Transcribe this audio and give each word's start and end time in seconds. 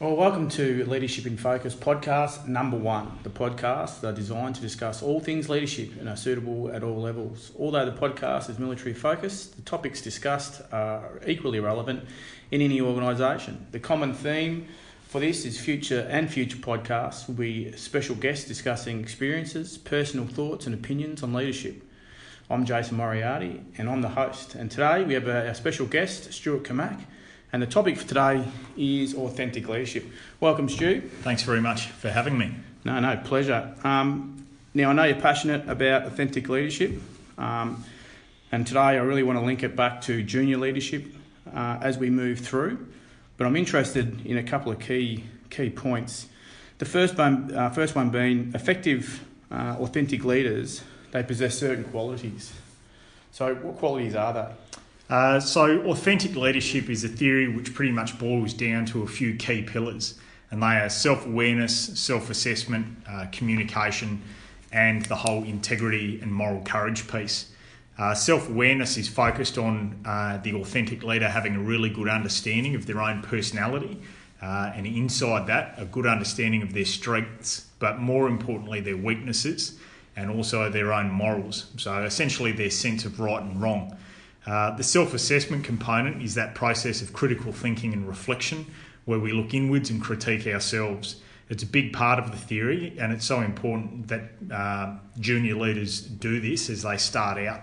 Well, 0.00 0.16
welcome 0.16 0.48
to 0.52 0.82
Leadership 0.86 1.26
in 1.26 1.36
Focus 1.36 1.74
podcast 1.74 2.48
number 2.48 2.78
one. 2.78 3.18
The 3.22 3.28
podcast 3.28 3.58
podcasts 3.58 4.02
are 4.02 4.14
designed 4.14 4.54
to 4.54 4.62
discuss 4.62 5.02
all 5.02 5.20
things 5.20 5.50
leadership 5.50 5.90
and 6.00 6.08
are 6.08 6.16
suitable 6.16 6.72
at 6.72 6.82
all 6.82 7.02
levels. 7.02 7.52
Although 7.58 7.84
the 7.84 7.92
podcast 7.92 8.48
is 8.48 8.58
military 8.58 8.94
focused, 8.94 9.56
the 9.56 9.62
topics 9.62 10.00
discussed 10.00 10.62
are 10.72 11.20
equally 11.26 11.60
relevant 11.60 12.04
in 12.50 12.62
any 12.62 12.80
organisation. 12.80 13.66
The 13.72 13.78
common 13.78 14.14
theme 14.14 14.68
for 15.06 15.20
this 15.20 15.44
is 15.44 15.60
future 15.60 16.08
and 16.10 16.32
future 16.32 16.56
podcasts 16.56 17.28
will 17.28 17.34
be 17.34 17.70
special 17.72 18.16
guests 18.16 18.48
discussing 18.48 19.00
experiences, 19.00 19.76
personal 19.76 20.26
thoughts, 20.26 20.64
and 20.64 20.74
opinions 20.74 21.22
on 21.22 21.34
leadership. 21.34 21.82
I'm 22.48 22.64
Jason 22.64 22.96
Moriarty 22.96 23.60
and 23.76 23.90
I'm 23.90 24.00
the 24.00 24.08
host. 24.08 24.54
And 24.54 24.70
today 24.70 25.04
we 25.04 25.12
have 25.12 25.28
our 25.28 25.52
special 25.52 25.84
guest, 25.84 26.32
Stuart 26.32 26.64
Camac 26.64 27.02
and 27.52 27.60
the 27.60 27.66
topic 27.66 27.96
for 27.96 28.06
today 28.06 28.44
is 28.76 29.14
authentic 29.14 29.68
leadership. 29.68 30.06
Welcome, 30.38 30.68
Stu. 30.68 31.00
Thanks 31.22 31.42
very 31.42 31.60
much 31.60 31.86
for 31.86 32.08
having 32.08 32.38
me. 32.38 32.54
No, 32.84 32.98
no, 33.00 33.16
pleasure. 33.16 33.74
Um, 33.82 34.46
now, 34.72 34.90
I 34.90 34.92
know 34.92 35.04
you're 35.04 35.20
passionate 35.20 35.68
about 35.68 36.04
authentic 36.04 36.48
leadership, 36.48 36.92
um, 37.38 37.84
and 38.52 38.66
today 38.66 38.80
I 38.80 38.96
really 38.98 39.24
want 39.24 39.38
to 39.38 39.44
link 39.44 39.62
it 39.62 39.74
back 39.74 40.00
to 40.02 40.22
junior 40.22 40.58
leadership 40.58 41.04
uh, 41.52 41.78
as 41.80 41.98
we 41.98 42.08
move 42.08 42.38
through. 42.38 42.86
But 43.36 43.46
I'm 43.46 43.56
interested 43.56 44.24
in 44.24 44.36
a 44.38 44.42
couple 44.42 44.70
of 44.70 44.78
key 44.78 45.24
key 45.50 45.70
points. 45.70 46.28
The 46.78 46.84
first 46.84 47.18
one, 47.18 47.52
uh, 47.52 47.70
first 47.70 47.96
one 47.96 48.10
being 48.10 48.52
effective, 48.54 49.24
uh, 49.50 49.76
authentic 49.80 50.24
leaders. 50.24 50.82
They 51.10 51.24
possess 51.24 51.58
certain 51.58 51.84
qualities. 51.84 52.52
So, 53.32 53.54
what 53.56 53.78
qualities 53.78 54.14
are 54.14 54.32
they? 54.32 54.46
Uh, 55.10 55.40
so, 55.40 55.80
authentic 55.86 56.36
leadership 56.36 56.88
is 56.88 57.02
a 57.02 57.08
theory 57.08 57.48
which 57.48 57.74
pretty 57.74 57.90
much 57.90 58.16
boils 58.16 58.54
down 58.54 58.86
to 58.86 59.02
a 59.02 59.06
few 59.08 59.34
key 59.34 59.60
pillars, 59.60 60.14
and 60.52 60.62
they 60.62 60.76
are 60.76 60.88
self 60.88 61.26
awareness, 61.26 61.74
self 61.98 62.30
assessment, 62.30 62.86
uh, 63.08 63.26
communication, 63.32 64.22
and 64.70 65.04
the 65.06 65.16
whole 65.16 65.42
integrity 65.42 66.20
and 66.22 66.32
moral 66.32 66.62
courage 66.62 67.08
piece. 67.08 67.50
Uh, 67.98 68.14
self 68.14 68.48
awareness 68.48 68.96
is 68.96 69.08
focused 69.08 69.58
on 69.58 70.00
uh, 70.04 70.36
the 70.44 70.54
authentic 70.54 71.02
leader 71.02 71.28
having 71.28 71.56
a 71.56 71.60
really 71.60 71.90
good 71.90 72.08
understanding 72.08 72.76
of 72.76 72.86
their 72.86 73.00
own 73.00 73.20
personality, 73.20 74.00
uh, 74.40 74.70
and 74.76 74.86
inside 74.86 75.44
that, 75.48 75.74
a 75.76 75.86
good 75.86 76.06
understanding 76.06 76.62
of 76.62 76.72
their 76.72 76.84
strengths, 76.84 77.66
but 77.80 77.98
more 77.98 78.28
importantly, 78.28 78.78
their 78.78 78.96
weaknesses, 78.96 79.76
and 80.14 80.30
also 80.30 80.70
their 80.70 80.92
own 80.92 81.10
morals. 81.10 81.66
So, 81.78 82.04
essentially, 82.04 82.52
their 82.52 82.70
sense 82.70 83.04
of 83.04 83.18
right 83.18 83.42
and 83.42 83.60
wrong. 83.60 83.96
Uh, 84.46 84.74
the 84.76 84.82
self 84.82 85.14
assessment 85.14 85.64
component 85.64 86.22
is 86.22 86.34
that 86.34 86.54
process 86.54 87.02
of 87.02 87.12
critical 87.12 87.52
thinking 87.52 87.92
and 87.92 88.08
reflection 88.08 88.66
where 89.04 89.18
we 89.18 89.32
look 89.32 89.54
inwards 89.54 89.90
and 89.90 90.00
critique 90.00 90.46
ourselves. 90.46 91.20
It's 91.48 91.64
a 91.64 91.66
big 91.66 91.92
part 91.92 92.18
of 92.18 92.30
the 92.30 92.36
theory, 92.36 92.96
and 92.98 93.12
it's 93.12 93.24
so 93.26 93.40
important 93.40 94.06
that 94.08 94.22
uh, 94.52 94.94
junior 95.18 95.56
leaders 95.56 96.00
do 96.00 96.40
this 96.40 96.70
as 96.70 96.82
they 96.82 96.96
start 96.96 97.38
out. 97.38 97.62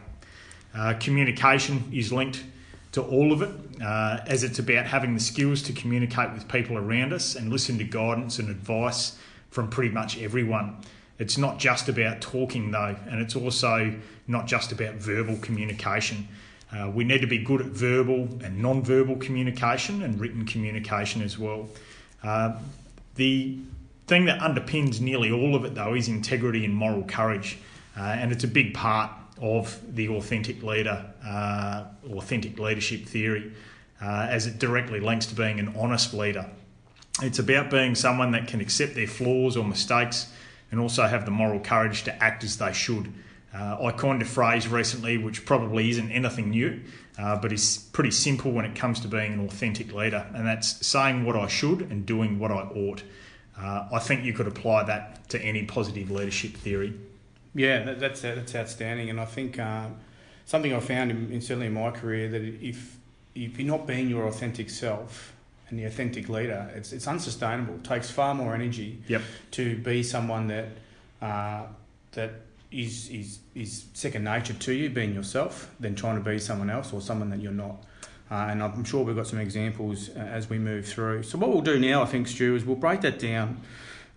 Uh, 0.76 0.94
communication 1.00 1.90
is 1.94 2.12
linked 2.12 2.44
to 2.92 3.02
all 3.02 3.32
of 3.32 3.42
it, 3.42 3.52
uh, 3.82 4.20
as 4.28 4.44
it's 4.44 4.60
about 4.60 4.86
having 4.86 5.14
the 5.14 5.20
skills 5.20 5.62
to 5.62 5.74
communicate 5.74 6.34
with 6.34 6.48
people 6.48 6.78
around 6.78 7.14
us 7.14 7.36
and 7.36 7.50
listen 7.50 7.78
to 7.78 7.84
guidance 7.84 8.40
and 8.40 8.50
advice 8.50 9.18
from 9.52 9.70
pretty 9.70 9.94
much 9.94 10.18
everyone. 10.22 10.76
It's 11.20 11.38
not 11.38 11.58
just 11.58 11.90
about 11.90 12.22
talking, 12.22 12.72
though, 12.72 12.96
and 13.10 13.22
it's 13.22 13.36
also 13.36 13.96
not 14.28 14.48
just 14.48 14.72
about 14.72 14.96
verbal 14.96 15.38
communication. 15.38 16.28
Uh, 16.72 16.90
we 16.94 17.04
need 17.04 17.22
to 17.22 17.28
be 17.28 17.38
good 17.38 17.62
at 17.62 17.68
verbal 17.68 18.28
and 18.44 18.62
non-verbal 18.62 19.16
communication 19.18 20.04
and 20.04 20.20
written 20.20 20.46
communication 20.46 21.22
as 21.22 21.38
well. 21.38 21.68
Uh, 22.24 22.58
the 23.16 23.58
thing 24.08 24.26
that 24.26 24.40
underpins 24.40 25.00
nearly 25.00 25.32
all 25.32 25.56
of 25.56 25.66
it, 25.66 25.76
though, 25.76 25.94
is 25.94 26.08
integrity 26.08 26.66
and 26.66 26.74
moral 26.74 27.04
courage, 27.04 27.58
uh, 27.98 28.02
and 28.02 28.32
it's 28.32 28.44
a 28.44 28.48
big 28.48 28.74
part 28.74 29.12
of 29.42 29.80
the 29.96 30.10
authentic 30.10 30.64
leader, 30.64 31.06
uh, 31.26 31.86
authentic 32.12 32.60
leadership 32.60 33.06
theory, 33.06 33.54
uh, 34.02 34.28
as 34.30 34.48
it 34.48 34.60
directly 34.60 35.00
links 35.00 35.26
to 35.28 35.36
being 35.36 35.60
an 35.60 35.74
honest 35.78 36.14
leader. 36.14 36.50
It's 37.22 37.40
about 37.40 37.70
being 37.70 37.96
someone 37.96 38.32
that 38.32 38.48
can 38.48 38.62
accept 38.62 38.96
their 38.96 39.08
flaws 39.08 39.58
or 39.58 39.64
mistakes 39.64 40.32
and 40.72 40.80
also 40.80 41.08
have 41.08 41.26
the 41.26 41.32
moral 41.32 41.60
courage 41.60 42.04
to 42.04 42.24
act 42.24 42.44
as 42.44 42.58
they 42.58 42.74
should. 42.74 43.12
Uh, 43.54 43.78
I 43.82 43.92
coined 43.92 44.22
a 44.22 44.26
phrase 44.26 44.68
recently 44.68 45.18
which 45.18 45.46
probably 45.46 45.90
isn't 45.90 46.12
anything 46.12 46.50
new, 46.50 46.82
uh, 47.18 47.38
but 47.38 47.52
is 47.52 47.78
pretty 47.94 48.12
simple 48.12 48.52
when 48.52 48.66
it 48.66 48.76
comes 48.76 49.00
to 49.02 49.08
being 49.08 49.34
an 49.34 49.46
authentic 49.46 49.94
leader, 49.94 50.28
and 50.34 50.46
that's 50.46 50.86
saying 50.86 51.26
what 51.26 51.36
I 51.36 51.48
should 51.48 51.82
and 51.82 52.06
doing 52.06 52.40
what 52.40 52.52
I 52.52 52.62
ought. 52.62 53.04
Uh, 53.60 53.88
I 53.92 54.00
think 54.00 54.24
you 54.24 54.34
could 54.34 54.48
apply 54.48 54.84
that 54.84 55.30
to 55.30 55.42
any 55.42 55.64
positive 55.66 56.12
leadership 56.12 56.54
theory. 56.54 56.94
Yeah, 57.56 57.84
that, 57.84 58.00
that's 58.00 58.22
that's 58.22 58.54
outstanding, 58.54 59.10
and 59.10 59.20
I 59.20 59.26
think 59.26 59.58
uh, 59.58 59.88
something 60.46 60.74
I 60.74 60.80
found 60.80 61.10
in, 61.10 61.32
in, 61.32 61.42
certainly 61.42 61.68
in 61.68 61.74
my 61.74 61.90
career 61.92 62.30
that 62.30 62.42
if 62.44 62.98
if 63.34 63.58
you're 63.58 63.68
not 63.68 63.88
being 63.88 64.10
your 64.10 64.28
authentic 64.28 64.70
self 64.70 65.34
and 65.70 65.80
the 65.80 65.86
authentic 65.86 66.30
leader, 66.30 66.72
it's 66.76 66.94
it's 66.94 67.08
unsustainable. 67.08 67.76
It 67.76 67.84
takes 67.84 68.12
far 68.12 68.36
more 68.36 68.54
energy 68.54 69.02
yep. 69.08 69.24
to 69.52 69.76
be 69.78 70.04
someone 70.04 70.48
that 70.48 70.68
uh, 71.22 71.64
that 72.12 72.32
is 72.72 73.10
is 73.10 73.40
is 73.56 73.86
second 73.94 74.24
nature 74.24 74.54
to 74.54 74.74
you, 74.74 74.90
being 74.90 75.14
yourself, 75.14 75.74
than 75.80 75.96
trying 75.96 76.22
to 76.22 76.30
be 76.30 76.40
someone 76.40 76.70
else 76.70 76.94
or 76.94 77.02
someone 77.02 77.30
that 77.30 77.42
you're 77.42 77.52
not. 77.52 77.84
Uh, 78.30 78.48
and 78.50 78.62
I'm 78.62 78.84
sure 78.84 79.04
we've 79.06 79.16
got 79.16 79.28
some 79.28 79.40
examples 79.40 80.10
uh, 80.10 80.20
as 80.20 80.50
we 80.50 80.60
move 80.60 80.86
through. 80.86 81.24
So 81.24 81.38
what 81.38 81.50
we'll 81.50 81.62
do 81.62 81.80
now, 81.80 82.04
I 82.04 82.06
think, 82.06 82.28
Stu, 82.28 82.56
is 82.56 82.66
we'll 82.66 82.76
break 82.76 83.00
that 83.02 83.20
down. 83.20 83.62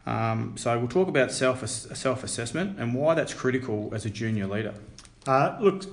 Um, 0.04 0.56
so 0.56 0.76
we'll 0.78 0.88
talk 0.88 1.08
about 1.08 1.30
self 1.30 1.66
self 1.66 2.24
assessment 2.24 2.78
and 2.78 2.94
why 2.94 3.14
that's 3.14 3.34
critical 3.34 3.90
as 3.92 4.04
a 4.04 4.10
junior 4.10 4.46
leader. 4.46 4.74
Uh, 5.26 5.56
look, 5.60 5.84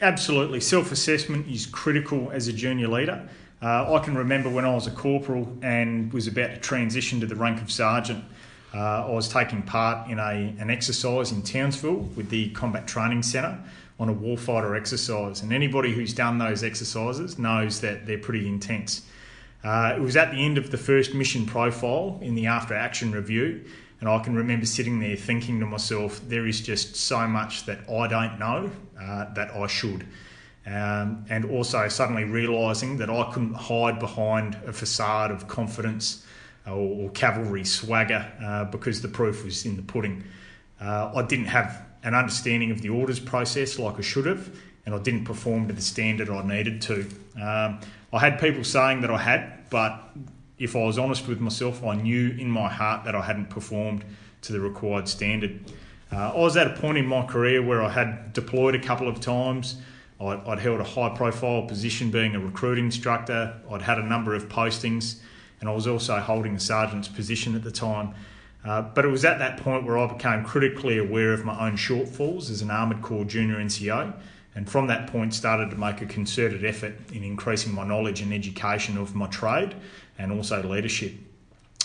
absolutely, 0.00 0.60
self 0.60 0.90
assessment 0.90 1.46
is 1.48 1.66
critical 1.66 2.30
as 2.32 2.48
a 2.48 2.52
junior 2.52 2.88
leader. 2.88 3.28
Uh, 3.62 3.94
I 3.94 3.98
can 4.02 4.16
remember 4.16 4.48
when 4.48 4.64
I 4.64 4.74
was 4.74 4.86
a 4.86 4.90
corporal 4.90 5.56
and 5.62 6.12
was 6.12 6.26
about 6.26 6.50
to 6.54 6.56
transition 6.56 7.20
to 7.20 7.26
the 7.26 7.36
rank 7.36 7.60
of 7.60 7.70
sergeant. 7.70 8.24
Uh, 8.72 9.06
I 9.06 9.10
was 9.10 9.28
taking 9.28 9.62
part 9.62 10.08
in 10.08 10.18
a, 10.18 10.54
an 10.58 10.70
exercise 10.70 11.32
in 11.32 11.42
Townsville 11.42 12.08
with 12.16 12.30
the 12.30 12.50
Combat 12.50 12.86
Training 12.86 13.22
Centre 13.22 13.58
on 13.98 14.08
a 14.08 14.14
warfighter 14.14 14.76
exercise, 14.78 15.42
and 15.42 15.52
anybody 15.52 15.92
who's 15.92 16.14
done 16.14 16.38
those 16.38 16.62
exercises 16.62 17.38
knows 17.38 17.80
that 17.80 18.06
they're 18.06 18.18
pretty 18.18 18.46
intense. 18.46 19.02
Uh, 19.62 19.94
it 19.96 20.00
was 20.00 20.16
at 20.16 20.30
the 20.30 20.38
end 20.38 20.56
of 20.56 20.70
the 20.70 20.78
first 20.78 21.14
mission 21.14 21.44
profile 21.44 22.18
in 22.22 22.34
the 22.34 22.46
after 22.46 22.74
action 22.74 23.12
review, 23.12 23.62
and 24.00 24.08
I 24.08 24.18
can 24.20 24.34
remember 24.34 24.64
sitting 24.64 25.00
there 25.00 25.16
thinking 25.16 25.60
to 25.60 25.66
myself, 25.66 26.20
there 26.28 26.46
is 26.46 26.60
just 26.60 26.96
so 26.96 27.26
much 27.26 27.66
that 27.66 27.80
I 27.90 28.06
don't 28.06 28.38
know 28.38 28.70
uh, 28.98 29.34
that 29.34 29.50
I 29.50 29.66
should. 29.66 30.06
Um, 30.66 31.24
and 31.28 31.44
also 31.44 31.88
suddenly 31.88 32.24
realising 32.24 32.98
that 32.98 33.10
I 33.10 33.30
couldn't 33.32 33.54
hide 33.54 33.98
behind 33.98 34.56
a 34.66 34.72
facade 34.72 35.30
of 35.30 35.48
confidence 35.48 36.24
or, 36.70 37.04
or 37.04 37.10
cavalry 37.10 37.64
swagger 37.64 38.26
uh, 38.42 38.64
because 38.64 39.02
the 39.02 39.08
proof 39.08 39.44
was 39.44 39.64
in 39.64 39.76
the 39.76 39.82
pudding. 39.82 40.24
Uh, 40.80 41.12
I 41.14 41.22
didn't 41.22 41.46
have 41.46 41.82
an 42.02 42.14
understanding 42.14 42.70
of 42.70 42.80
the 42.80 42.88
orders 42.88 43.20
process 43.20 43.78
like 43.78 43.98
I 43.98 44.00
should 44.00 44.26
have, 44.26 44.50
and 44.86 44.94
I 44.94 44.98
didn't 44.98 45.24
perform 45.24 45.68
to 45.68 45.74
the 45.74 45.82
standard 45.82 46.30
I 46.30 46.42
needed 46.46 46.80
to. 46.82 47.06
Um, 47.40 47.80
I 48.12 48.18
had 48.18 48.40
people 48.40 48.64
saying 48.64 49.02
that 49.02 49.10
I 49.10 49.18
had, 49.18 49.68
but 49.70 50.10
if 50.58 50.74
I 50.74 50.84
was 50.84 50.98
honest 50.98 51.28
with 51.28 51.40
myself, 51.40 51.84
I 51.84 51.94
knew 51.94 52.30
in 52.30 52.50
my 52.50 52.68
heart 52.68 53.04
that 53.04 53.14
I 53.14 53.22
hadn't 53.22 53.50
performed 53.50 54.04
to 54.42 54.52
the 54.52 54.60
required 54.60 55.08
standard. 55.08 55.60
Uh, 56.12 56.32
I 56.34 56.38
was 56.38 56.56
at 56.56 56.66
a 56.66 56.80
point 56.80 56.98
in 56.98 57.06
my 57.06 57.24
career 57.24 57.62
where 57.62 57.82
I 57.82 57.88
had 57.88 58.32
deployed 58.32 58.74
a 58.74 58.80
couple 58.80 59.06
of 59.06 59.20
times. 59.20 59.76
I'd, 60.20 60.40
I'd 60.46 60.58
held 60.58 60.80
a 60.80 60.84
high 60.84 61.10
profile 61.10 61.62
position 61.62 62.10
being 62.10 62.34
a 62.34 62.40
recruit 62.40 62.78
instructor. 62.78 63.60
I'd 63.70 63.82
had 63.82 63.98
a 63.98 64.02
number 64.02 64.34
of 64.34 64.48
postings 64.48 65.20
and 65.60 65.68
I 65.68 65.72
was 65.72 65.86
also 65.86 66.18
holding 66.18 66.54
the 66.54 66.60
sergeant's 66.60 67.08
position 67.08 67.54
at 67.54 67.62
the 67.62 67.70
time. 67.70 68.14
Uh, 68.64 68.82
but 68.82 69.04
it 69.04 69.08
was 69.08 69.24
at 69.24 69.38
that 69.38 69.58
point 69.58 69.84
where 69.84 69.96
I 69.96 70.06
became 70.06 70.44
critically 70.44 70.98
aware 70.98 71.32
of 71.32 71.44
my 71.44 71.66
own 71.66 71.76
shortfalls 71.76 72.50
as 72.50 72.60
an 72.60 72.70
Armoured 72.70 73.02
Corps 73.02 73.24
junior 73.24 73.56
NCO, 73.56 74.12
and 74.54 74.68
from 74.68 74.88
that 74.88 75.06
point 75.06 75.32
started 75.32 75.70
to 75.70 75.76
make 75.76 76.02
a 76.02 76.06
concerted 76.06 76.64
effort 76.64 76.94
in 77.12 77.22
increasing 77.22 77.74
my 77.74 77.86
knowledge 77.86 78.20
and 78.20 78.34
education 78.34 78.98
of 78.98 79.14
my 79.14 79.26
trade 79.28 79.74
and 80.18 80.32
also 80.32 80.62
leadership. 80.62 81.14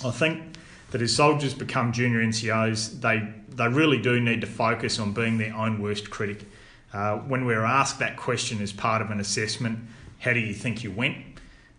I 0.04 0.12
think 0.12 0.58
that 0.92 1.02
as 1.02 1.16
soldiers 1.16 1.54
become 1.54 1.94
junior 1.94 2.20
NCOs, 2.20 3.00
they, 3.00 3.28
they 3.50 3.68
really 3.68 4.02
do 4.02 4.20
need 4.20 4.42
to 4.42 4.48
focus 4.48 5.00
on 5.00 5.14
being 5.14 5.38
their 5.38 5.54
own 5.56 5.82
worst 5.82 6.10
critic. 6.10 6.46
Uh, 6.92 7.18
when 7.18 7.46
we're 7.46 7.64
asked 7.64 8.00
that 8.00 8.18
question 8.18 8.62
as 8.62 8.74
part 8.74 9.02
of 9.02 9.12
an 9.12 9.20
assessment, 9.20 9.80
how 10.20 10.34
do 10.34 10.40
you 10.40 10.54
think 10.54 10.84
you 10.84 10.92
went? 10.92 11.18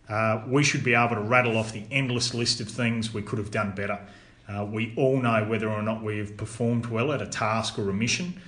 Uh, 0.08 0.42
we 0.46 0.62
should 0.62 0.84
be 0.84 0.94
able 0.94 1.16
to 1.16 1.20
rattle 1.20 1.56
off 1.56 1.72
the 1.72 1.84
endless 1.90 2.32
list 2.32 2.60
of 2.60 2.68
things 2.68 3.12
we 3.12 3.22
could 3.22 3.38
have 3.38 3.50
done 3.50 3.74
better. 3.74 3.98
Uh, 4.48 4.64
we 4.64 4.94
all 4.96 5.20
know 5.20 5.44
whether 5.44 5.68
or 5.68 5.82
not 5.82 6.02
we 6.02 6.18
have 6.18 6.36
performed 6.36 6.86
well 6.86 7.12
at 7.12 7.20
a 7.20 7.26
task 7.26 7.78
or 7.78 7.90
a 7.90 7.92
mission. 7.92 8.40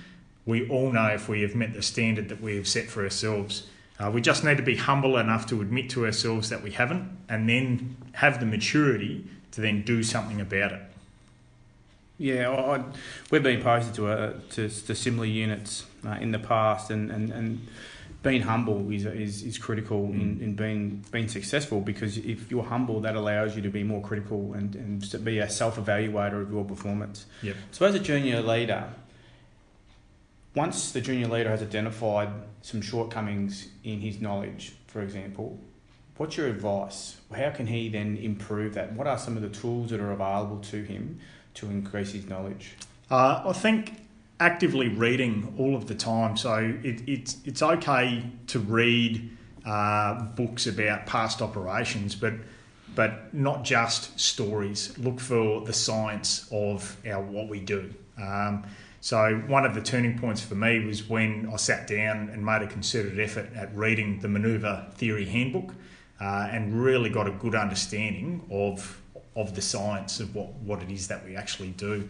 We 0.45 0.69
all 0.69 0.91
know 0.91 1.07
if 1.07 1.27
we 1.27 1.41
have 1.41 1.55
met 1.55 1.73
the 1.73 1.81
standard 1.81 2.29
that 2.29 2.41
we 2.41 2.55
have 2.55 2.67
set 2.67 2.87
for 2.87 3.03
ourselves. 3.03 3.67
Uh, 3.99 4.09
we 4.09 4.21
just 4.21 4.45
need 4.45 4.55
to 4.57 4.63
be 4.63 4.77
humble 4.77 5.17
enough 5.17 5.45
to 5.47 5.61
admit 5.61 5.89
to 5.89 6.05
ourselves 6.05 6.49
that 6.49 6.63
we 6.63 6.71
haven't 6.71 7.09
and 7.27 7.49
then 7.49 7.97
have 8.13 8.39
the 8.39 8.45
maturity 8.45 9.25
to 9.51 9.59
then 9.59 9.81
do 9.81 10.01
something 10.01 10.39
about 10.39 10.71
it. 10.71 10.81
Yeah, 12.17 12.49
I, 12.49 12.83
we've 13.31 13.43
been 13.43 13.61
posted 13.61 13.95
to, 13.95 14.11
a, 14.11 14.33
to, 14.51 14.69
to 14.69 14.95
similar 14.95 15.25
units 15.25 15.85
uh, 16.05 16.17
in 16.19 16.31
the 16.31 16.39
past, 16.39 16.91
and, 16.91 17.09
and, 17.11 17.31
and 17.31 17.67
being 18.21 18.41
humble 18.41 18.91
is, 18.91 19.05
is, 19.05 19.43
is 19.43 19.57
critical 19.57 20.01
mm. 20.07 20.21
in, 20.21 20.41
in 20.41 20.55
being 20.55 21.05
being 21.11 21.27
successful 21.27 21.79
because 21.79 22.17
if 22.17 22.51
you're 22.51 22.63
humble, 22.63 22.99
that 23.01 23.15
allows 23.15 23.55
you 23.55 23.61
to 23.61 23.69
be 23.69 23.83
more 23.83 24.01
critical 24.01 24.53
and, 24.53 24.75
and 24.75 25.09
to 25.11 25.17
be 25.17 25.39
a 25.39 25.49
self 25.49 25.77
evaluator 25.77 26.41
of 26.41 26.51
your 26.51 26.65
performance. 26.65 27.25
Yep. 27.41 27.55
So, 27.71 27.85
as 27.85 27.95
a 27.95 27.99
junior 27.99 28.41
leader, 28.41 28.89
once 30.53 30.91
the 30.91 31.01
junior 31.01 31.27
leader 31.27 31.49
has 31.49 31.61
identified 31.61 32.29
some 32.61 32.81
shortcomings 32.81 33.69
in 33.83 34.01
his 34.01 34.19
knowledge, 34.19 34.73
for 34.87 35.01
example, 35.01 35.57
what's 36.17 36.35
your 36.35 36.47
advice? 36.47 37.15
How 37.33 37.51
can 37.51 37.67
he 37.67 37.87
then 37.87 38.17
improve 38.17 38.73
that? 38.73 38.91
What 38.93 39.07
are 39.07 39.17
some 39.17 39.37
of 39.37 39.41
the 39.41 39.49
tools 39.49 39.91
that 39.91 40.01
are 40.01 40.11
available 40.11 40.59
to 40.71 40.83
him 40.83 41.19
to 41.53 41.67
increase 41.67 42.11
his 42.11 42.27
knowledge? 42.27 42.75
Uh, 43.09 43.43
I 43.45 43.53
think 43.53 44.08
actively 44.39 44.87
reading 44.87 45.53
all 45.57 45.75
of 45.75 45.87
the 45.87 45.95
time. 45.95 46.37
So 46.37 46.73
it, 46.83 47.01
it's 47.07 47.37
it's 47.45 47.61
okay 47.61 48.23
to 48.47 48.59
read 48.59 49.37
uh, 49.65 50.23
books 50.23 50.67
about 50.67 51.05
past 51.05 51.41
operations, 51.41 52.15
but 52.15 52.33
but 52.95 53.33
not 53.33 53.63
just 53.63 54.19
stories. 54.19 54.97
Look 54.97 55.19
for 55.19 55.61
the 55.61 55.73
science 55.73 56.47
of 56.51 56.97
our 57.07 57.21
what 57.21 57.49
we 57.49 57.59
do. 57.59 57.93
Um, 58.21 58.65
so 59.01 59.35
one 59.47 59.65
of 59.65 59.75
the 59.75 59.81
turning 59.81 60.19
points 60.19 60.41
for 60.41 60.55
me 60.55 60.85
was 60.85 61.07
when 61.07 61.49
I 61.53 61.55
sat 61.55 61.87
down 61.87 62.29
and 62.29 62.45
made 62.45 62.61
a 62.61 62.67
concerted 62.67 63.17
effort 63.19 63.49
at 63.55 63.73
reading 63.73 64.19
the 64.19 64.27
Manoeuvre 64.27 64.91
Theory 64.95 65.23
Handbook, 65.25 65.73
uh, 66.19 66.49
and 66.51 66.83
really 66.83 67.09
got 67.09 67.27
a 67.27 67.31
good 67.31 67.55
understanding 67.55 68.45
of 68.51 69.01
of 69.35 69.55
the 69.55 69.61
science 69.61 70.19
of 70.19 70.35
what, 70.35 70.53
what 70.55 70.81
it 70.81 70.91
is 70.91 71.07
that 71.07 71.25
we 71.25 71.35
actually 71.35 71.69
do. 71.69 72.09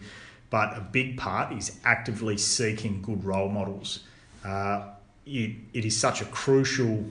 But 0.50 0.76
a 0.76 0.80
big 0.80 1.16
part 1.16 1.52
is 1.52 1.78
actively 1.84 2.36
seeking 2.36 3.02
good 3.02 3.24
role 3.24 3.48
models. 3.48 4.00
Uh, 4.44 4.88
it, 5.24 5.54
is 5.72 5.98
such 5.98 6.20
a 6.20 6.24
crucial, 6.26 7.04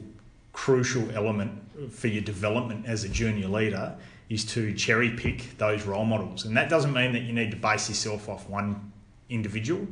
crucial 0.51 1.09
element 1.11 1.51
for 1.91 2.07
your 2.07 2.21
development 2.21 2.85
as 2.85 3.05
a 3.05 3.09
junior 3.09 3.47
leader 3.47 3.95
is 4.29 4.45
to 4.45 4.73
cherry 4.73 5.11
pick 5.11 5.57
those 5.57 5.85
role 5.85 6.05
models. 6.05 6.45
And 6.45 6.55
that 6.57 6.69
doesn't 6.69 6.93
mean 6.93 7.13
that 7.13 7.21
you 7.21 7.33
need 7.33 7.51
to 7.51 7.57
base 7.57 7.89
yourself 7.89 8.27
off 8.29 8.47
one 8.49 8.91
individual. 9.29 9.87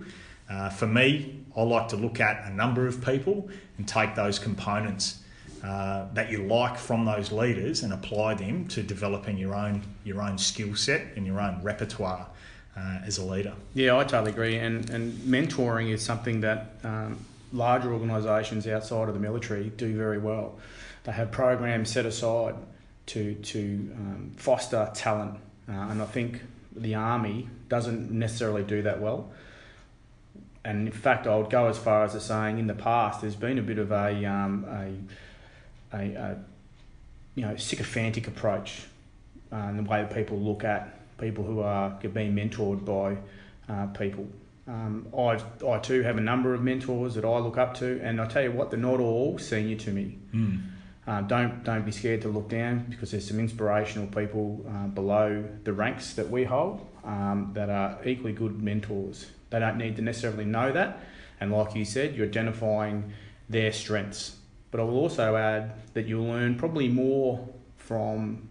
Uh, 0.50 0.70
for 0.70 0.88
me, 0.88 1.40
I 1.56 1.64
like 1.64 1.88
to 1.90 1.96
look 1.96 2.20
at 2.20 2.46
a 2.46 2.54
number 2.54 2.86
of 2.86 3.04
people 3.04 3.50
and 3.78 3.88
take 3.88 4.16
those 4.16 4.40
components 4.40 5.24
uh, 5.64 6.06
that 6.14 6.32
you 6.32 6.44
like 6.44 6.78
from 6.78 7.06
those 7.06 7.32
leaders 7.32 7.84
and 7.84 7.92
apply 7.92 8.36
them 8.36 8.68
to 8.68 8.84
developing 8.84 9.38
your 9.38 9.56
own 9.56 9.82
your 10.04 10.22
own 10.22 10.38
skill 10.38 10.76
set 10.76 11.02
and 11.16 11.26
your 11.26 11.42
own 11.42 11.60
repertoire 11.64 12.28
uh, 12.78 13.00
as 13.06 13.18
a 13.18 13.24
leader. 13.24 13.54
Yeah, 13.74 13.98
I 13.98 14.04
totally 14.04 14.32
agree. 14.32 14.58
And 14.58 14.90
and 14.90 15.14
mentoring 15.20 15.92
is 15.92 16.04
something 16.04 16.42
that 16.42 16.76
um, 16.84 17.26
larger 17.52 17.92
organisations 17.92 18.68
outside 18.68 19.08
of 19.08 19.14
the 19.14 19.20
military 19.20 19.70
do 19.70 19.96
very 19.96 20.18
well. 20.18 20.58
They 21.04 21.12
have 21.14 21.32
programs 21.32 21.90
set 21.90 22.06
aside 22.06 22.56
to 23.08 23.34
to 23.36 23.60
um, 23.96 24.32
foster 24.36 24.92
talent, 24.94 25.40
uh, 25.68 25.72
and 25.72 26.02
I 26.02 26.06
think 26.06 26.42
the 26.76 26.96
army 26.96 27.50
doesn't 27.70 28.12
necessarily 28.12 28.64
do 28.64 28.84
that 28.84 29.02
well. 29.02 29.32
And 30.64 30.88
in 30.88 30.94
fact, 30.94 31.28
I 31.28 31.36
would 31.38 31.50
go 31.50 31.68
as 31.68 31.78
far 31.78 32.04
as 32.04 32.12
to 32.12 32.20
saying 32.20 32.60
in 32.60 32.68
the 32.68 32.76
past 32.76 33.22
there's 33.22 33.36
been 33.36 33.58
a 33.58 33.62
bit 33.62 33.80
of 33.80 33.92
a 33.92 34.26
um, 34.26 34.66
a 34.70 35.98
a, 35.98 36.14
a 36.14 36.38
you 37.36 37.46
know 37.46 37.56
sycophantic 37.56 38.28
approach 38.28 38.84
uh, 39.52 39.56
and 39.56 39.80
the 39.80 39.84
way 39.84 40.02
that 40.02 40.14
people 40.14 40.38
look 40.38 40.64
at 40.64 40.97
people 41.18 41.44
who 41.44 41.62
are 41.62 41.90
being 41.90 42.34
mentored 42.36 42.86
by 42.86 43.18
uh, 43.72 43.88
people. 43.88 44.28
Um, 44.68 45.08
I 45.18 45.40
I 45.66 45.80
too 45.80 46.02
have 46.04 46.18
a 46.18 46.22
number 46.22 46.54
of 46.54 46.62
mentors 46.62 47.16
that 47.16 47.26
I 47.26 47.38
look 47.40 47.58
up 47.58 47.76
to, 47.76 48.00
and 48.04 48.20
I 48.20 48.28
tell 48.28 48.44
you 48.44 48.52
what, 48.52 48.70
they're 48.70 48.80
not 48.80 49.00
all 49.00 49.38
senior 49.38 49.78
to 49.78 49.92
me. 49.92 50.18
Mm. 50.34 50.62
Uh, 51.08 51.22
don't 51.22 51.64
don't 51.64 51.86
be 51.86 51.92
scared 51.92 52.22
to 52.24 52.28
look 52.28 52.50
down 52.50 52.86
because 52.90 53.12
there's 53.12 53.28
some 53.28 53.40
inspirational 53.40 54.08
people 54.08 54.66
uh, 54.68 54.88
below 54.88 55.46
the 55.64 55.72
ranks 55.72 56.14
that 56.16 56.30
we 56.30 56.44
hold 56.44 56.86
um, 57.06 57.52
that 57.54 57.70
are 57.70 57.98
equally 58.06 58.34
good 58.34 58.62
mentors. 58.62 59.28
They 59.50 59.60
don't 59.60 59.78
need 59.78 59.96
to 59.96 60.02
necessarily 60.02 60.44
know 60.44 60.74
that, 60.74 61.00
and 61.40 61.52
like 61.52 61.76
you 61.76 61.86
said, 61.86 62.16
you're 62.16 62.28
identifying 62.28 63.14
their 63.50 63.72
strengths 63.72 64.38
but 64.72 64.80
I 64.80 64.84
will 64.84 64.98
also 64.98 65.36
add 65.36 65.74
that 65.94 66.08
you'll 66.08 66.28
learn 66.28 66.56
probably 66.56 66.88
more 66.88 67.48
from 67.78 68.50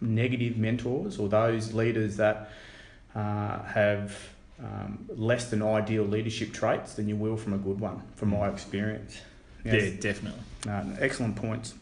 negative 0.00 0.56
mentors 0.56 1.18
or 1.18 1.28
those 1.28 1.72
leaders 1.72 2.16
that 2.16 2.50
uh, 3.14 3.62
have 3.62 4.16
um, 4.62 5.06
less 5.08 5.50
than 5.50 5.62
ideal 5.62 6.04
leadership 6.04 6.52
traits 6.52 6.94
than 6.94 7.08
you 7.08 7.16
will 7.16 7.36
from 7.36 7.54
a 7.54 7.58
good 7.58 7.80
one, 7.80 8.02
from 8.16 8.30
my 8.30 8.48
experience. 8.48 9.20
Yes. 9.64 9.74
Yeah, 9.74 10.00
definitely. 10.00 10.40
Uh, 10.68 10.84
excellent 11.00 11.36
points. 11.36 11.74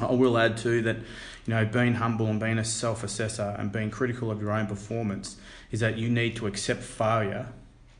I 0.00 0.12
will 0.12 0.38
add 0.38 0.56
too 0.56 0.82
that 0.82 0.96
you 0.96 1.54
know 1.54 1.64
being 1.64 1.94
humble 1.94 2.26
and 2.26 2.38
being 2.38 2.58
a 2.58 2.64
self-assessor 2.64 3.56
and 3.58 3.72
being 3.72 3.90
critical 3.90 4.30
of 4.30 4.40
your 4.40 4.52
own 4.52 4.66
performance 4.66 5.36
is 5.70 5.80
that 5.80 5.98
you 5.98 6.08
need 6.08 6.36
to 6.36 6.46
accept 6.46 6.82
failure 6.82 7.48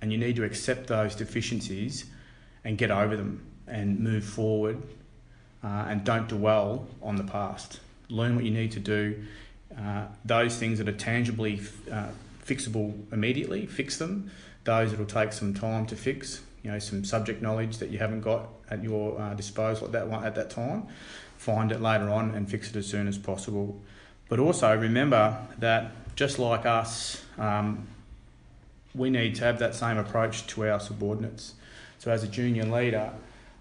and 0.01 0.13
you 0.13 0.19
need 0.19 0.37
to 0.37 0.45
accept 0.45 0.87
those 0.87 1.17
deficiencies 1.17 2.05
and 2.65 2.79
get 2.79 2.91
over 2.91 3.17
them 3.17 3.45
and 3.67 3.99
move 3.99 4.25
forward 4.25 4.81
uh, 5.65 5.87
and 5.89 6.05
don't 6.05 6.29
dwell 6.29 6.87
on 7.03 7.17
the 7.17 7.25
past. 7.25 7.81
Learn 8.09 8.35
what 8.35 8.45
you 8.45 8.51
need 8.51 8.73
to 8.73 8.81
do. 8.81 9.25
Uh, 9.77 10.07
those 10.25 10.57
things 10.57 10.79
that 10.79 10.89
are 10.89 10.93
tangibly 10.93 11.61
uh, 11.91 12.09
fixable 12.45 12.95
immediately, 13.13 13.67
fix 13.67 13.99
them. 13.99 14.31
Those 14.65 14.91
that 14.91 14.99
will 14.99 15.07
take 15.07 15.33
some 15.33 15.55
time 15.55 15.87
to 15.87 15.97
fix, 15.97 16.41
you 16.63 16.71
know, 16.71 16.79
some 16.79 17.05
subject 17.05 17.43
knowledge 17.43 17.79
that 17.79 17.91
you 17.91 17.99
haven't 17.99 18.23
got 18.23 18.49
at 18.71 18.83
your 18.83 19.21
uh, 19.21 19.35
disposal 19.35 19.87
at 19.87 19.93
that 19.93 20.09
one, 20.09 20.25
at 20.25 20.35
that 20.35 20.51
time, 20.51 20.87
find 21.37 21.73
it 21.73 21.81
later 21.81 22.11
on 22.11 22.35
and 22.35 22.51
fix 22.51 22.71
it 22.71 22.77
as 22.77 22.87
soon 22.87 23.09
as 23.09 23.19
possible. 23.19 23.81
But 24.29 24.39
also 24.39 24.77
remember 24.77 25.39
that 25.59 25.93
just 26.17 26.39
like 26.39 26.67
us, 26.67 27.23
um, 27.39 27.87
we 28.95 29.11
need 29.11 29.37
to 29.37 29.45
have 29.45 29.59
that 29.61 29.75
same 29.75 29.97
approach 29.97 30.47
to 30.49 30.69
our 30.69 30.81
subordinates. 30.81 31.55
So 31.99 32.11
as 32.11 32.23
a 32.25 32.29
junior 32.29 32.65
leader, 32.65 33.13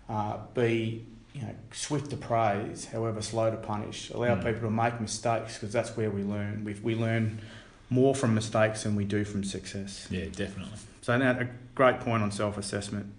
uh, 0.10 0.38
be 0.54 1.06
you 1.38 1.44
know, 1.44 1.56
swift 1.72 2.10
to 2.10 2.18
praise, 2.18 2.86
however 2.86 3.22
slow 3.22 3.52
to 3.52 3.58
punish. 3.58 4.10
Allow 4.10 4.36
mm. 4.36 4.44
people 4.44 4.62
to 4.62 4.72
make 4.72 5.00
mistakes 5.00 5.54
because 5.54 5.72
that's 5.72 5.96
where 5.96 6.10
we 6.10 6.24
learn. 6.24 6.64
We, 6.66 6.74
we 6.82 6.96
learn 6.96 7.40
more 7.92 8.16
from 8.16 8.34
mistakes 8.34 8.84
than 8.84 8.96
we 8.96 9.06
do 9.06 9.24
from 9.24 9.44
success. 9.44 10.08
Yeah, 10.10 10.26
definitely. 10.26 10.80
So 11.02 11.16
now 11.18 11.40
a 11.40 11.48
great 11.76 12.00
point 12.00 12.24
on 12.24 12.32
self-assessment. 12.32 13.14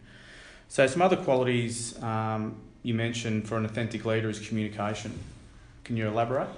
So 0.69 0.87
some 0.89 1.01
other 1.01 1.17
qualities 1.17 2.01
um, 2.03 2.57
you 2.83 2.93
mentioned 2.93 3.47
for 3.49 3.57
an 3.57 3.65
authentic 3.65 4.05
leader 4.05 4.29
is 4.29 4.41
communication. 4.41 5.17
Can 5.85 5.97
you 5.97 6.09
elaborate? 6.09 6.49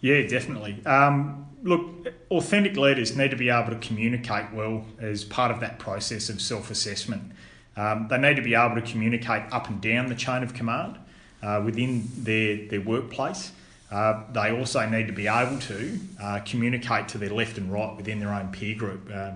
Yeah, 0.00 0.26
definitely. 0.26 0.84
Um, 0.86 1.46
look, 1.62 2.08
authentic 2.30 2.76
leaders 2.76 3.16
need 3.16 3.32
to 3.32 3.36
be 3.36 3.50
able 3.50 3.70
to 3.70 3.78
communicate 3.86 4.52
well 4.52 4.86
as 4.98 5.24
part 5.24 5.50
of 5.50 5.60
that 5.60 5.78
process 5.78 6.30
of 6.30 6.40
self-assessment. 6.40 7.32
Um, 7.76 8.08
they 8.08 8.18
need 8.18 8.36
to 8.36 8.42
be 8.42 8.54
able 8.54 8.74
to 8.76 8.82
communicate 8.82 9.42
up 9.52 9.68
and 9.68 9.80
down 9.80 10.06
the 10.06 10.14
chain 10.14 10.42
of 10.42 10.54
command 10.54 10.98
uh, 11.42 11.62
within 11.64 12.08
their, 12.16 12.66
their 12.68 12.80
workplace. 12.80 13.52
Uh, 13.90 14.22
they 14.32 14.50
also 14.50 14.88
need 14.88 15.06
to 15.06 15.12
be 15.12 15.28
able 15.28 15.58
to 15.60 15.98
uh, 16.20 16.40
communicate 16.44 17.08
to 17.08 17.18
their 17.18 17.30
left 17.30 17.56
and 17.56 17.72
right 17.72 17.96
within 17.96 18.18
their 18.18 18.32
own 18.32 18.48
peer 18.48 18.74
group. 18.74 19.08
Uh, 19.12 19.32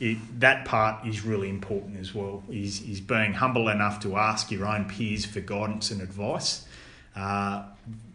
it, 0.00 0.18
that 0.40 0.64
part 0.64 1.06
is 1.06 1.24
really 1.24 1.48
important 1.48 1.98
as 1.98 2.14
well. 2.14 2.42
Is 2.50 2.82
is 2.82 3.00
being 3.00 3.32
humble 3.32 3.68
enough 3.68 4.00
to 4.00 4.16
ask 4.16 4.50
your 4.50 4.66
own 4.66 4.86
peers 4.86 5.24
for 5.24 5.40
guidance 5.40 5.90
and 5.90 6.00
advice. 6.02 6.66
Uh, 7.14 7.64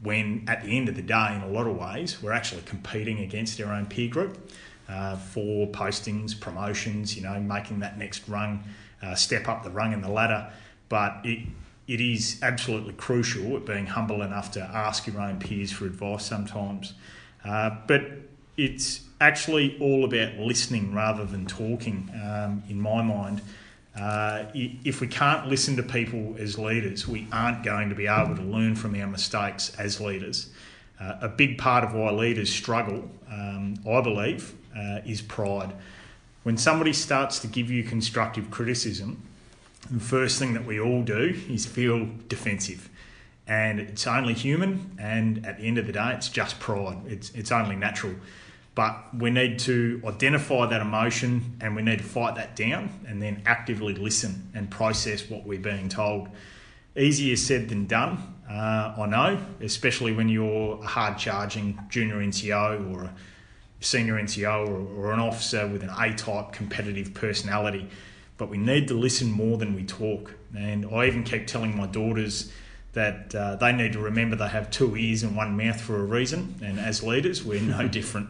when 0.03 0.43
at 0.47 0.63
the 0.63 0.77
end 0.77 0.89
of 0.89 0.95
the 0.95 1.01
day, 1.01 1.33
in 1.35 1.41
a 1.41 1.47
lot 1.47 1.65
of 1.65 1.75
ways, 1.75 2.21
we're 2.21 2.33
actually 2.33 2.61
competing 2.63 3.19
against 3.19 3.59
our 3.61 3.73
own 3.73 3.87
peer 3.87 4.09
group 4.09 4.51
uh, 4.87 5.15
for 5.15 5.67
postings, 5.67 6.39
promotions. 6.39 7.15
You 7.15 7.23
know, 7.23 7.39
making 7.39 7.79
that 7.79 7.97
next 7.97 8.27
rung 8.27 8.63
uh, 9.01 9.15
step 9.15 9.47
up 9.47 9.63
the 9.63 9.69
rung 9.69 9.93
in 9.93 10.01
the 10.01 10.09
ladder. 10.09 10.51
But 10.89 11.21
it, 11.23 11.47
it 11.87 12.01
is 12.01 12.39
absolutely 12.41 12.93
crucial 12.93 13.59
being 13.59 13.85
humble 13.85 14.21
enough 14.21 14.51
to 14.51 14.61
ask 14.61 15.07
your 15.07 15.19
own 15.21 15.39
peers 15.39 15.71
for 15.71 15.85
advice 15.85 16.25
sometimes. 16.25 16.93
Uh, 17.43 17.71
but 17.87 18.03
it's 18.57 19.01
actually 19.19 19.77
all 19.79 20.05
about 20.05 20.37
listening 20.37 20.93
rather 20.93 21.25
than 21.25 21.45
talking, 21.45 22.09
um, 22.23 22.63
in 22.69 22.79
my 22.79 23.01
mind. 23.01 23.41
Uh, 23.95 24.45
if 24.53 25.01
we 25.01 25.07
can't 25.07 25.47
listen 25.47 25.75
to 25.75 25.83
people 25.83 26.35
as 26.39 26.57
leaders, 26.57 27.07
we 27.07 27.27
aren't 27.31 27.61
going 27.63 27.89
to 27.89 27.95
be 27.95 28.07
able 28.07 28.35
to 28.35 28.41
learn 28.41 28.73
from 28.75 28.99
our 28.99 29.07
mistakes 29.07 29.75
as 29.77 29.99
leaders. 29.99 30.49
Uh, 30.99 31.17
a 31.21 31.27
big 31.27 31.57
part 31.57 31.83
of 31.83 31.93
why 31.93 32.09
leaders 32.11 32.49
struggle, 32.49 33.09
um, 33.29 33.75
I 33.89 34.01
believe, 34.01 34.53
uh, 34.77 34.99
is 35.05 35.21
pride 35.21 35.73
when 36.43 36.57
somebody 36.57 36.93
starts 36.93 37.39
to 37.39 37.47
give 37.47 37.69
you 37.69 37.83
constructive 37.83 38.49
criticism, 38.49 39.21
the 39.89 39.99
first 39.99 40.39
thing 40.39 40.53
that 40.53 40.65
we 40.65 40.79
all 40.79 41.03
do 41.03 41.35
is 41.49 41.65
feel 41.65 42.07
defensive. 42.27 42.89
and 43.47 43.79
it's 43.79 44.07
only 44.07 44.33
human. 44.33 44.95
And 44.99 45.45
at 45.45 45.57
the 45.57 45.63
end 45.67 45.77
of 45.77 45.85
the 45.87 45.91
day, 45.91 46.13
it's 46.15 46.29
just 46.29 46.59
pride. 46.59 46.99
It's 47.07 47.31
it's 47.31 47.51
only 47.51 47.75
natural. 47.75 48.13
But 48.75 49.13
we 49.13 49.29
need 49.31 49.59
to 49.59 50.01
identify 50.05 50.65
that 50.67 50.79
emotion 50.81 51.57
and 51.59 51.75
we 51.75 51.81
need 51.81 51.97
to 51.97 52.05
fight 52.05 52.35
that 52.35 52.55
down 52.55 52.89
and 53.07 53.21
then 53.21 53.41
actively 53.45 53.93
listen 53.93 54.49
and 54.53 54.69
process 54.69 55.29
what 55.29 55.43
we're 55.45 55.59
being 55.59 55.89
told. 55.89 56.29
Easier 56.95 57.35
said 57.35 57.67
than 57.67 57.87
done, 57.87 58.17
uh, 58.49 58.93
I 58.97 59.05
know, 59.07 59.37
especially 59.61 60.13
when 60.13 60.29
you're 60.29 60.79
a 60.81 60.87
hard 60.87 61.17
charging 61.17 61.77
junior 61.89 62.17
NCO 62.17 62.93
or 62.93 63.03
a 63.05 63.13
senior 63.81 64.13
NCO 64.15 64.67
or, 64.67 65.07
or 65.07 65.11
an 65.11 65.19
officer 65.19 65.67
with 65.67 65.83
an 65.83 65.89
A 65.99 66.13
type 66.13 66.53
competitive 66.53 67.13
personality. 67.13 67.89
But 68.37 68.49
we 68.49 68.57
need 68.57 68.87
to 68.87 68.93
listen 68.93 69.29
more 69.29 69.57
than 69.57 69.75
we 69.75 69.83
talk. 69.83 70.33
And 70.57 70.85
I 70.85 71.07
even 71.07 71.23
keep 71.23 71.47
telling 71.47 71.75
my 71.75 71.87
daughters 71.87 72.51
that 72.93 73.33
uh, 73.35 73.55
they 73.55 73.71
need 73.71 73.93
to 73.93 73.99
remember 73.99 74.35
they 74.35 74.47
have 74.47 74.69
two 74.69 74.95
ears 74.95 75.23
and 75.23 75.35
one 75.35 75.57
mouth 75.57 75.79
for 75.79 75.99
a 75.99 76.03
reason. 76.03 76.55
And 76.63 76.79
as 76.79 77.03
leaders, 77.03 77.43
we're 77.43 77.61
no 77.61 77.87
different. 77.99 78.29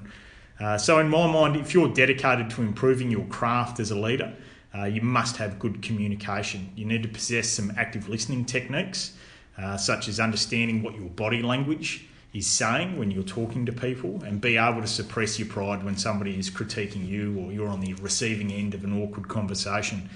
Uh, 0.60 0.78
so, 0.78 1.00
in 1.00 1.10
my 1.10 1.26
mind, 1.32 1.56
if 1.56 1.74
you're 1.74 1.90
dedicated 1.90 2.50
to 2.52 2.62
improving 2.62 3.10
your 3.10 3.26
craft 3.26 3.80
as 3.80 3.90
a 3.90 3.98
leader, 3.98 4.34
uh, 4.78 4.86
you 4.86 5.02
must 5.02 5.38
have 5.38 5.58
good 5.58 5.82
communication. 5.82 6.72
You 6.76 6.86
need 6.86 7.04
to 7.04 7.10
possess 7.10 7.50
some 7.50 7.74
active 7.78 8.08
listening 8.08 8.46
techniques, 8.46 9.14
uh, 9.58 9.76
such 9.78 10.08
as 10.08 10.20
understanding 10.20 10.84
what 10.84 10.96
your 10.96 11.10
body 11.10 11.42
language 11.42 12.06
is 12.34 12.48
saying 12.48 12.98
when 12.98 13.12
you're 13.12 13.24
talking 13.24 13.66
to 13.66 13.74
people, 13.74 14.24
and 14.24 14.40
be 14.40 14.58
able 14.58 14.82
to 14.82 14.88
suppress 14.88 15.38
your 15.38 15.48
pride 15.48 15.84
when 15.84 15.98
somebody 15.98 16.40
is 16.40 16.50
critiquing 16.50 17.08
you 17.08 17.38
or 17.40 17.52
you're 17.52 17.68
on 17.68 17.82
the 17.82 17.94
receiving 17.96 18.52
end 18.52 18.74
of 18.74 18.84
an 18.84 19.02
awkward 19.02 19.28
conversation. 19.28 20.10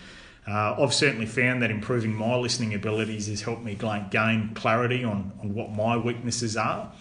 Uh, 0.48 0.76
I've 0.80 0.94
certainly 0.94 1.26
found 1.26 1.62
that 1.64 1.72
improving 1.72 2.14
my 2.14 2.36
listening 2.36 2.74
abilities 2.74 3.28
has 3.28 3.42
helped 3.42 3.64
me 3.64 3.76
gain 3.76 4.52
clarity 4.54 5.04
on, 5.04 5.32
on 5.42 5.54
what 5.54 5.72
my 5.72 5.98
weaknesses 5.98 6.56
are 6.56 6.92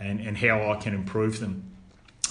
and, 0.00 0.20
and 0.20 0.38
how 0.38 0.72
I 0.72 0.76
can 0.76 0.94
improve 0.94 1.38
them. 1.38 1.70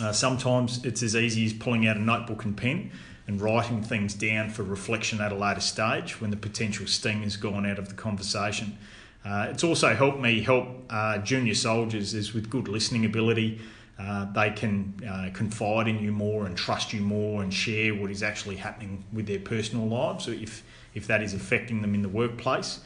Uh, 0.01 0.11
sometimes 0.11 0.83
it's 0.83 1.03
as 1.03 1.15
easy 1.15 1.45
as 1.45 1.53
pulling 1.53 1.87
out 1.87 1.95
a 1.95 2.01
notebook 2.01 2.43
and 2.43 2.57
pen 2.57 2.91
and 3.27 3.39
writing 3.39 3.83
things 3.83 4.15
down 4.15 4.49
for 4.49 4.63
reflection 4.63 5.21
at 5.21 5.31
a 5.31 5.35
later 5.35 5.61
stage 5.61 6.19
when 6.19 6.31
the 6.31 6.37
potential 6.37 6.87
sting 6.87 7.21
has 7.21 7.37
gone 7.37 7.65
out 7.65 7.77
of 7.77 7.87
the 7.87 7.95
conversation. 7.95 8.77
Uh, 9.25 9.47
it's 9.49 9.63
also 9.63 9.95
helped 9.95 10.19
me 10.19 10.41
help 10.41 10.67
uh, 10.89 11.17
junior 11.19 11.55
soldiers 11.55 12.13
is 12.13 12.33
with 12.33 12.49
good 12.49 12.67
listening 12.67 13.05
ability. 13.05 13.61
Uh, 13.97 14.25
they 14.33 14.49
can 14.49 14.93
uh, 15.07 15.29
confide 15.33 15.87
in 15.87 15.99
you 15.99 16.11
more 16.11 16.45
and 16.45 16.57
trust 16.57 16.93
you 16.93 16.99
more 16.99 17.41
and 17.41 17.53
share 17.53 17.93
what 17.93 18.11
is 18.11 18.23
actually 18.23 18.55
happening 18.55 19.03
with 19.13 19.27
their 19.27 19.39
personal 19.39 19.87
lives 19.87 20.27
if, 20.27 20.63
if 20.93 21.07
that 21.07 21.21
is 21.21 21.33
affecting 21.33 21.81
them 21.81 21.93
in 21.95 22.01
the 22.01 22.09
workplace. 22.09 22.79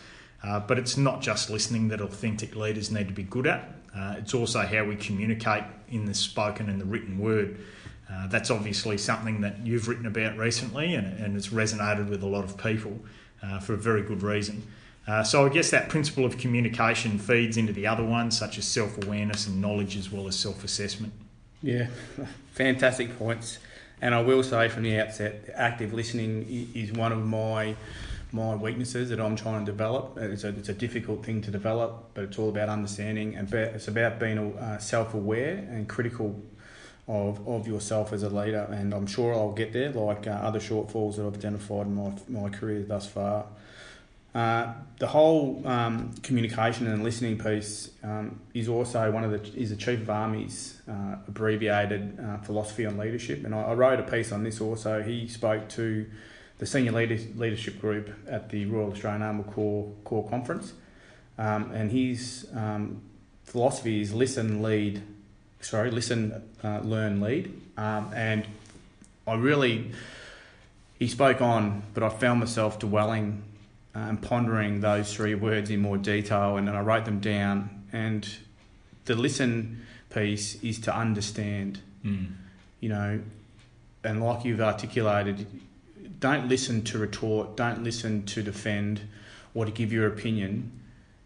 Uh, 0.43 0.59
but 0.59 0.77
it's 0.77 0.97
not 0.97 1.21
just 1.21 1.49
listening 1.49 1.87
that 1.87 2.01
authentic 2.01 2.55
leaders 2.55 2.91
need 2.91 3.07
to 3.07 3.13
be 3.13 3.23
good 3.23 3.47
at. 3.47 3.73
Uh, 3.95 4.15
it's 4.19 4.33
also 4.33 4.59
how 4.59 4.83
we 4.83 4.95
communicate 4.95 5.63
in 5.89 6.05
the 6.05 6.13
spoken 6.13 6.69
and 6.69 6.79
the 6.79 6.85
written 6.85 7.17
word. 7.17 7.57
That's 8.29 8.51
obviously 8.51 8.97
something 8.97 9.41
that 9.41 9.65
you've 9.65 9.87
written 9.87 10.05
about 10.05 10.37
recently 10.37 10.95
and, 10.95 11.17
and 11.19 11.37
it's 11.37 11.49
resonated 11.49 12.09
with 12.09 12.23
a 12.23 12.27
lot 12.27 12.43
of 12.43 12.57
people 12.57 12.99
for 13.61 13.73
a 13.73 13.77
very 13.77 14.01
good 14.01 14.21
reason. 14.21 14.63
Uh, 15.07 15.23
so 15.23 15.45
I 15.45 15.49
guess 15.49 15.71
that 15.71 15.87
principle 15.87 16.25
of 16.25 16.37
communication 16.37 17.17
feeds 17.17 17.55
into 17.55 17.71
the 17.71 17.87
other 17.87 18.03
ones, 18.03 18.37
such 18.37 18.57
as 18.57 18.65
self 18.65 19.01
awareness 19.03 19.47
and 19.47 19.61
knowledge, 19.61 19.95
as 19.95 20.11
well 20.11 20.27
as 20.27 20.37
self 20.37 20.63
assessment. 20.63 21.13
Yeah, 21.63 21.87
fantastic 22.53 23.17
points. 23.17 23.59
And 24.01 24.13
I 24.13 24.21
will 24.21 24.43
say 24.43 24.69
from 24.69 24.83
the 24.83 24.99
outset, 24.99 25.49
active 25.55 25.93
listening 25.93 26.71
is 26.75 26.91
one 26.91 27.11
of 27.11 27.25
my 27.25 27.75
my 28.31 28.55
weaknesses 28.55 29.09
that 29.09 29.19
I'm 29.19 29.35
trying 29.35 29.65
to 29.65 29.71
develop. 29.71 30.17
It's 30.17 30.43
a, 30.43 30.49
it's 30.49 30.69
a 30.69 30.73
difficult 30.73 31.25
thing 31.25 31.41
to 31.43 31.51
develop, 31.51 32.11
but 32.13 32.25
it's 32.25 32.37
all 32.37 32.49
about 32.49 32.69
understanding 32.69 33.35
and 33.35 33.51
it's 33.53 33.87
about 33.87 34.19
being 34.19 34.37
uh, 34.57 34.77
self 34.79 35.13
aware 35.13 35.55
and 35.55 35.87
critical 35.87 36.39
of, 37.07 37.47
of 37.47 37.67
yourself 37.67 38.11
as 38.11 38.23
a 38.23 38.29
leader. 38.29 38.67
And 38.69 38.93
I'm 38.93 39.07
sure 39.07 39.33
I'll 39.33 39.53
get 39.53 39.71
there, 39.73 39.91
like 39.91 40.27
uh, 40.27 40.31
other 40.31 40.59
shortfalls 40.59 41.15
that 41.15 41.25
I've 41.25 41.35
identified 41.35 41.87
in 41.87 41.95
my, 41.95 42.11
my 42.27 42.49
career 42.49 42.83
thus 42.83 43.07
far. 43.07 43.45
Uh, 44.37 44.71
the 44.99 45.07
whole 45.07 45.63
um, 45.65 46.13
communication 46.21 46.85
and 46.85 47.03
listening 47.03 47.39
piece 47.39 47.89
um, 48.03 48.39
is 48.53 48.69
also 48.69 49.09
one 49.11 49.23
of 49.23 49.31
the 49.31 49.59
is 49.59 49.71
the 49.71 49.75
Chief 49.75 49.99
of 49.99 50.11
Army's 50.11 50.79
uh, 50.87 51.15
abbreviated 51.27 52.19
uh, 52.23 52.37
philosophy 52.43 52.85
on 52.85 52.99
leadership, 52.99 53.43
and 53.45 53.55
I, 53.55 53.63
I, 53.63 53.73
wrote 53.73 53.99
a 53.99 54.03
piece 54.03 54.31
on 54.31 54.43
this 54.43 54.61
also. 54.61 55.01
He 55.01 55.27
spoke 55.27 55.67
to 55.69 56.05
the 56.59 56.67
senior 56.67 56.91
leadership 56.91 57.81
group 57.81 58.11
at 58.29 58.49
the 58.49 58.67
Royal 58.67 58.91
Australian 58.91 59.23
Armoured 59.23 59.47
Corps 59.47 60.29
Conference, 60.29 60.73
um, 61.39 61.71
and 61.71 61.89
his 61.89 62.47
um, 62.55 63.01
philosophy 63.43 64.01
is 64.01 64.13
listen, 64.13 64.61
lead, 64.61 65.01
sorry, 65.61 65.89
listen, 65.89 66.43
uh, 66.63 66.81
learn, 66.83 67.21
lead, 67.21 67.59
um, 67.75 68.11
and 68.15 68.45
I 69.25 69.33
really 69.33 69.93
he 70.99 71.07
spoke 71.07 71.41
on, 71.41 71.81
but 71.95 72.03
I 72.03 72.09
found 72.09 72.39
myself 72.39 72.77
dwelling 72.77 73.41
and 73.99 74.21
pondering 74.21 74.81
those 74.81 75.13
three 75.13 75.35
words 75.35 75.69
in 75.69 75.81
more 75.81 75.97
detail, 75.97 76.57
and 76.57 76.67
then 76.67 76.75
I 76.75 76.81
wrote 76.81 77.05
them 77.05 77.19
down. 77.19 77.85
And 77.91 78.27
the 79.05 79.15
listen 79.15 79.85
piece 80.09 80.61
is 80.63 80.79
to 80.81 80.95
understand, 80.95 81.79
mm. 82.05 82.27
you 82.79 82.89
know, 82.89 83.21
and 84.03 84.23
like 84.23 84.45
you've 84.45 84.61
articulated, 84.61 85.47
don't 86.19 86.47
listen 86.47 86.83
to 86.83 86.97
retort, 86.97 87.55
don't 87.55 87.83
listen 87.83 88.25
to 88.25 88.43
defend 88.43 89.01
or 89.53 89.65
to 89.65 89.71
give 89.71 89.91
your 89.91 90.07
opinion. 90.07 90.71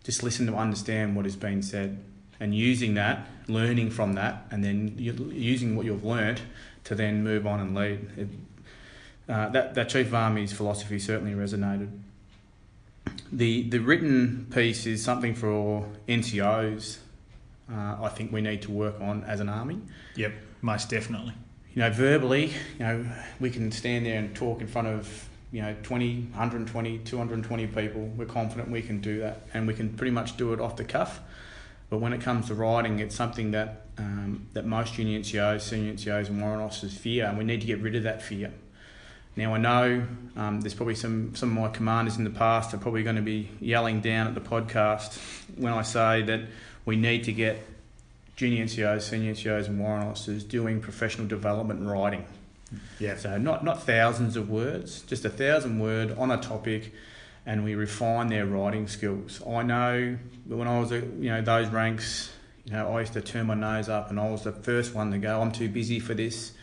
Just 0.04 0.24
listen 0.24 0.48
to 0.48 0.56
understand 0.56 1.16
what 1.16 1.26
is 1.26 1.36
being 1.36 1.62
said 1.62 1.98
and 2.40 2.56
using 2.56 2.96
that, 2.96 3.28
learning 3.48 3.92
from 3.92 4.14
that, 4.14 4.46
and 4.50 4.64
then 4.64 4.96
using 4.98 5.76
what 5.76 5.86
you've 5.86 6.04
learnt 6.04 6.42
to 6.86 6.96
then 6.96 7.24
move 7.24 7.46
on 7.46 7.60
and 7.60 7.76
lead. 7.76 8.10
It, 8.18 8.28
uh, 9.30 9.50
that, 9.50 9.76
that 9.76 9.90
Chief 9.90 10.08
of 10.08 10.16
Army's 10.16 10.52
philosophy 10.52 10.98
certainly 10.98 11.34
resonated. 11.34 11.90
The, 13.32 13.70
the 13.70 13.80
written 13.80 14.48
piece 14.52 14.86
is 14.86 15.04
something 15.04 15.36
for 15.36 15.88
NCOs. 16.08 16.98
Uh, 17.72 17.98
I 18.04 18.10
think 18.10 18.32
we 18.32 18.42
need 18.42 18.62
to 18.64 18.72
work 18.72 19.00
on 19.00 19.24
as 19.24 19.40
an 19.40 19.48
army. 19.48 19.80
Yep, 20.16 20.34
most 20.62 20.90
definitely 20.90 21.34
you 21.74 21.82
know, 21.82 21.90
verbally, 21.90 22.48
you 22.48 22.80
know, 22.80 23.06
we 23.40 23.50
can 23.50 23.72
stand 23.72 24.06
there 24.06 24.20
and 24.20 24.36
talk 24.36 24.62
in 24.62 24.68
front 24.68 24.88
of, 24.88 25.30
you 25.52 25.62
know, 25.62 25.76
20, 25.84 26.24
120, 26.32 26.98
220 27.00 27.68
people. 27.68 28.02
We're 28.18 28.26
confident 28.26 28.70
we 28.70 28.82
can 28.82 29.00
do 29.00 29.20
that 29.22 29.44
and 29.54 29.66
we 29.68 29.74
can 29.74 29.94
pretty 29.94 30.12
much 30.12 30.36
do 30.36 30.52
it 30.54 30.60
off 30.60 30.76
the 30.76 30.84
cuff. 30.84 31.22
But 31.90 32.00
when 32.00 32.14
it 32.14 32.22
comes 32.22 32.48
to 32.48 32.56
writing, 32.56 33.00
it's 33.00 33.16
something 33.16 33.52
that 33.52 33.86
um, 33.98 34.48
that 34.54 34.66
most 34.66 34.94
junior 34.94 35.20
NCOs, 35.20 35.62
senior 35.62 35.94
NCOs, 35.94 36.30
and 36.30 36.42
warrant 36.42 36.62
officers 36.62 36.96
fear, 36.96 37.26
and 37.26 37.38
we 37.38 37.44
need 37.44 37.60
to 37.62 37.68
get 37.68 37.80
rid 37.80 37.96
of 37.96 38.04
that 38.04 38.22
fear. 38.22 38.52
Now 39.36 39.54
I 39.54 39.58
know 39.58 40.06
um, 40.36 40.62
there's 40.62 40.74
probably 40.74 40.96
some 40.96 41.36
some 41.36 41.56
of 41.58 41.64
my 41.64 41.70
commanders 41.70 42.18
in 42.18 42.24
the 42.24 42.30
past 42.30 42.74
are 42.74 42.78
probably 42.78 43.04
going 43.04 43.16
to 43.16 43.22
be 43.22 43.50
yelling 43.60 44.02
down 44.02 44.28
at 44.28 44.36
the 44.36 44.42
podcast 44.42 45.18
when 45.56 45.74
I 45.74 45.84
say 45.84 46.22
that 46.24 46.42
we 46.86 46.96
need 46.96 47.24
to 47.26 47.34
get 47.34 47.66
junior 48.36 48.66
NCOs, 48.66 49.04
senior 49.04 49.34
NCOs, 49.34 49.68
and 49.68 49.80
warrant 49.80 50.08
officers 50.08 50.44
doing 50.44 50.82
professional 50.82 51.28
development 51.28 51.88
writing. 51.88 52.26
Yeah. 53.00 53.16
So 53.18 53.38
not 53.38 53.64
not 53.64 53.84
thousands 53.84 54.36
of 54.36 54.50
words, 54.50 55.02
just 55.02 55.26
a 55.26 55.30
thousand 55.30 55.80
word 55.80 56.18
on 56.18 56.32
a 56.32 56.38
topic, 56.38 56.94
and 57.46 57.64
we 57.64 57.76
refine 57.76 58.28
their 58.28 58.46
writing 58.46 58.88
skills. 58.88 59.42
I 59.48 59.64
know 59.64 60.18
when 60.46 60.68
I 60.68 60.80
was, 60.80 60.92
you 60.92 61.30
know, 61.30 61.42
those 61.42 61.68
ranks, 61.70 62.32
you 62.66 62.74
know, 62.74 62.96
I 62.96 63.02
used 63.02 63.14
to 63.14 63.22
turn 63.22 63.48
my 63.48 63.56
nose 63.56 63.90
up, 63.90 64.10
and 64.10 64.20
I 64.20 64.30
was 64.30 64.44
the 64.44 64.52
first 64.52 64.94
one 64.94 65.12
to 65.12 65.18
go. 65.18 65.42
I'm 65.42 65.52
too 65.52 65.70
busy 65.70 66.00
for 66.00 66.14
this, 66.14 66.54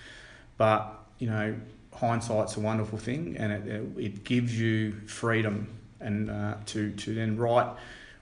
but 0.56 0.94
you 1.18 1.28
know, 1.28 1.56
hindsight's 2.00 2.56
a 2.56 2.60
wonderful 2.60 2.98
thing, 2.98 3.36
and 3.38 3.52
it, 3.52 3.82
it 3.96 4.24
gives 4.24 4.58
you 4.58 4.92
freedom 5.06 5.68
and 6.00 6.30
uh, 6.30 6.54
to 6.66 6.92
to 6.92 7.14
then 7.14 7.36
write 7.36 7.68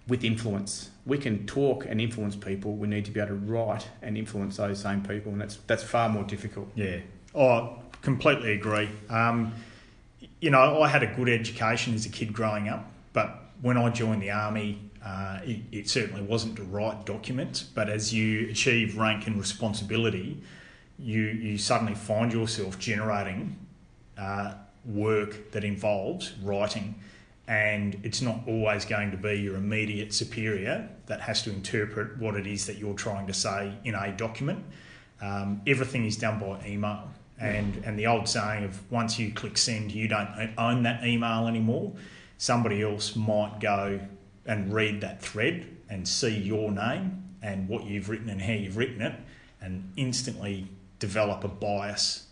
with 0.09 0.25
influence. 0.25 0.91
We 1.05 1.19
can 1.19 1.47
talk 1.47 1.87
and 1.87 2.01
influence 2.01 2.37
people. 2.37 2.75
We 2.75 2.89
need 2.89 3.05
to 3.07 3.11
be 3.11 3.21
able 3.21 3.31
to 3.31 3.35
write 3.35 3.89
and 4.03 4.17
influence 4.17 4.57
those 4.57 4.81
same 4.81 5.03
people, 5.03 5.33
and 5.33 5.41
that's 5.41 5.57
that's 5.67 5.83
far 5.83 6.09
more 6.09 6.25
difficult. 6.25 6.69
Yeah, 6.75 6.99
oh, 7.35 7.79
completely 8.03 8.53
agree. 8.53 8.89
Um, 9.09 9.53
you 10.41 10.51
know, 10.51 10.83
I 10.83 10.89
had 10.89 11.03
a 11.03 11.07
good 11.07 11.29
education 11.29 11.95
as 11.95 12.07
a 12.07 12.09
kid 12.09 12.33
growing 12.33 12.69
up, 12.69 12.91
but 13.13 13.43
when 13.63 13.77
I 13.77 13.91
joined 13.91 14.23
the 14.23 14.31
army, 14.31 14.81
uh, 15.05 15.41
it, 15.45 15.61
it, 15.73 15.89
certainly 15.89 16.23
wasn't 16.23 16.57
to 16.57 16.63
write 16.63 17.07
documents. 17.07 17.63
But 17.63 17.89
as 17.89 18.13
you 18.13 18.49
achieve 18.51 18.99
rank 18.99 19.27
and 19.27 19.39
responsibility, 19.39 20.43
you 20.99 21.23
you 21.23 21.59
suddenly 21.59 21.95
find 21.95 22.33
yourself 22.33 22.79
generating 22.79 23.57
uh, 24.19 24.55
work 24.85 25.53
that 25.53 25.65
involves 25.65 26.33
writing 26.43 26.95
and 27.49 28.01
it's 28.03 28.21
not 28.21 28.41
always 28.47 28.85
going 28.85 29.11
to 29.13 29.17
be 29.17 29.35
your 29.35 29.57
immediate 29.57 30.13
superior 30.13 30.89
that 31.07 31.21
has 31.21 31.43
to 31.43 31.51
interpret 31.51 32.19
what 32.19 32.35
it 32.35 32.47
is 32.47 32.67
that 32.67 32.79
you're 32.79 32.95
trying 32.95 33.27
to 33.29 33.33
say 33.33 33.73
in 33.85 33.95
a 33.95 34.13
document. 34.13 34.65
Um, 35.21 35.63
everything 35.67 36.05
is 36.05 36.17
done 36.17 36.41
by 36.41 36.67
email, 36.67 37.09
and 37.39 37.83
and 37.85 37.99
the 37.99 38.07
old 38.07 38.29
saying 38.29 38.65
of 38.65 38.91
once 38.91 39.19
you 39.19 39.33
click 39.33 39.57
send, 39.57 39.93
you 39.93 40.09
don't 40.09 40.53
own 40.59 40.83
that 40.83 41.05
email 41.05 41.47
anymore. 41.47 41.93
Somebody 42.39 42.83
else 42.83 43.15
might 43.15 43.61
go 43.61 44.01
and 44.45 44.73
read 44.73 45.01
that 45.01 45.23
thread 45.23 45.67
and 45.89 46.07
see 46.07 46.37
your 46.37 46.71
name 46.71 47.23
and 47.43 47.69
what 47.69 47.85
you've 47.85 48.09
written 48.09 48.29
and 48.29 48.43
how 48.43 48.53
you've 48.53 48.77
written 48.77 49.01
it, 49.01 49.15
and 49.61 49.93
instantly 49.97 50.67
develop 50.99 51.45
a 51.45 51.49
bias 51.49 52.26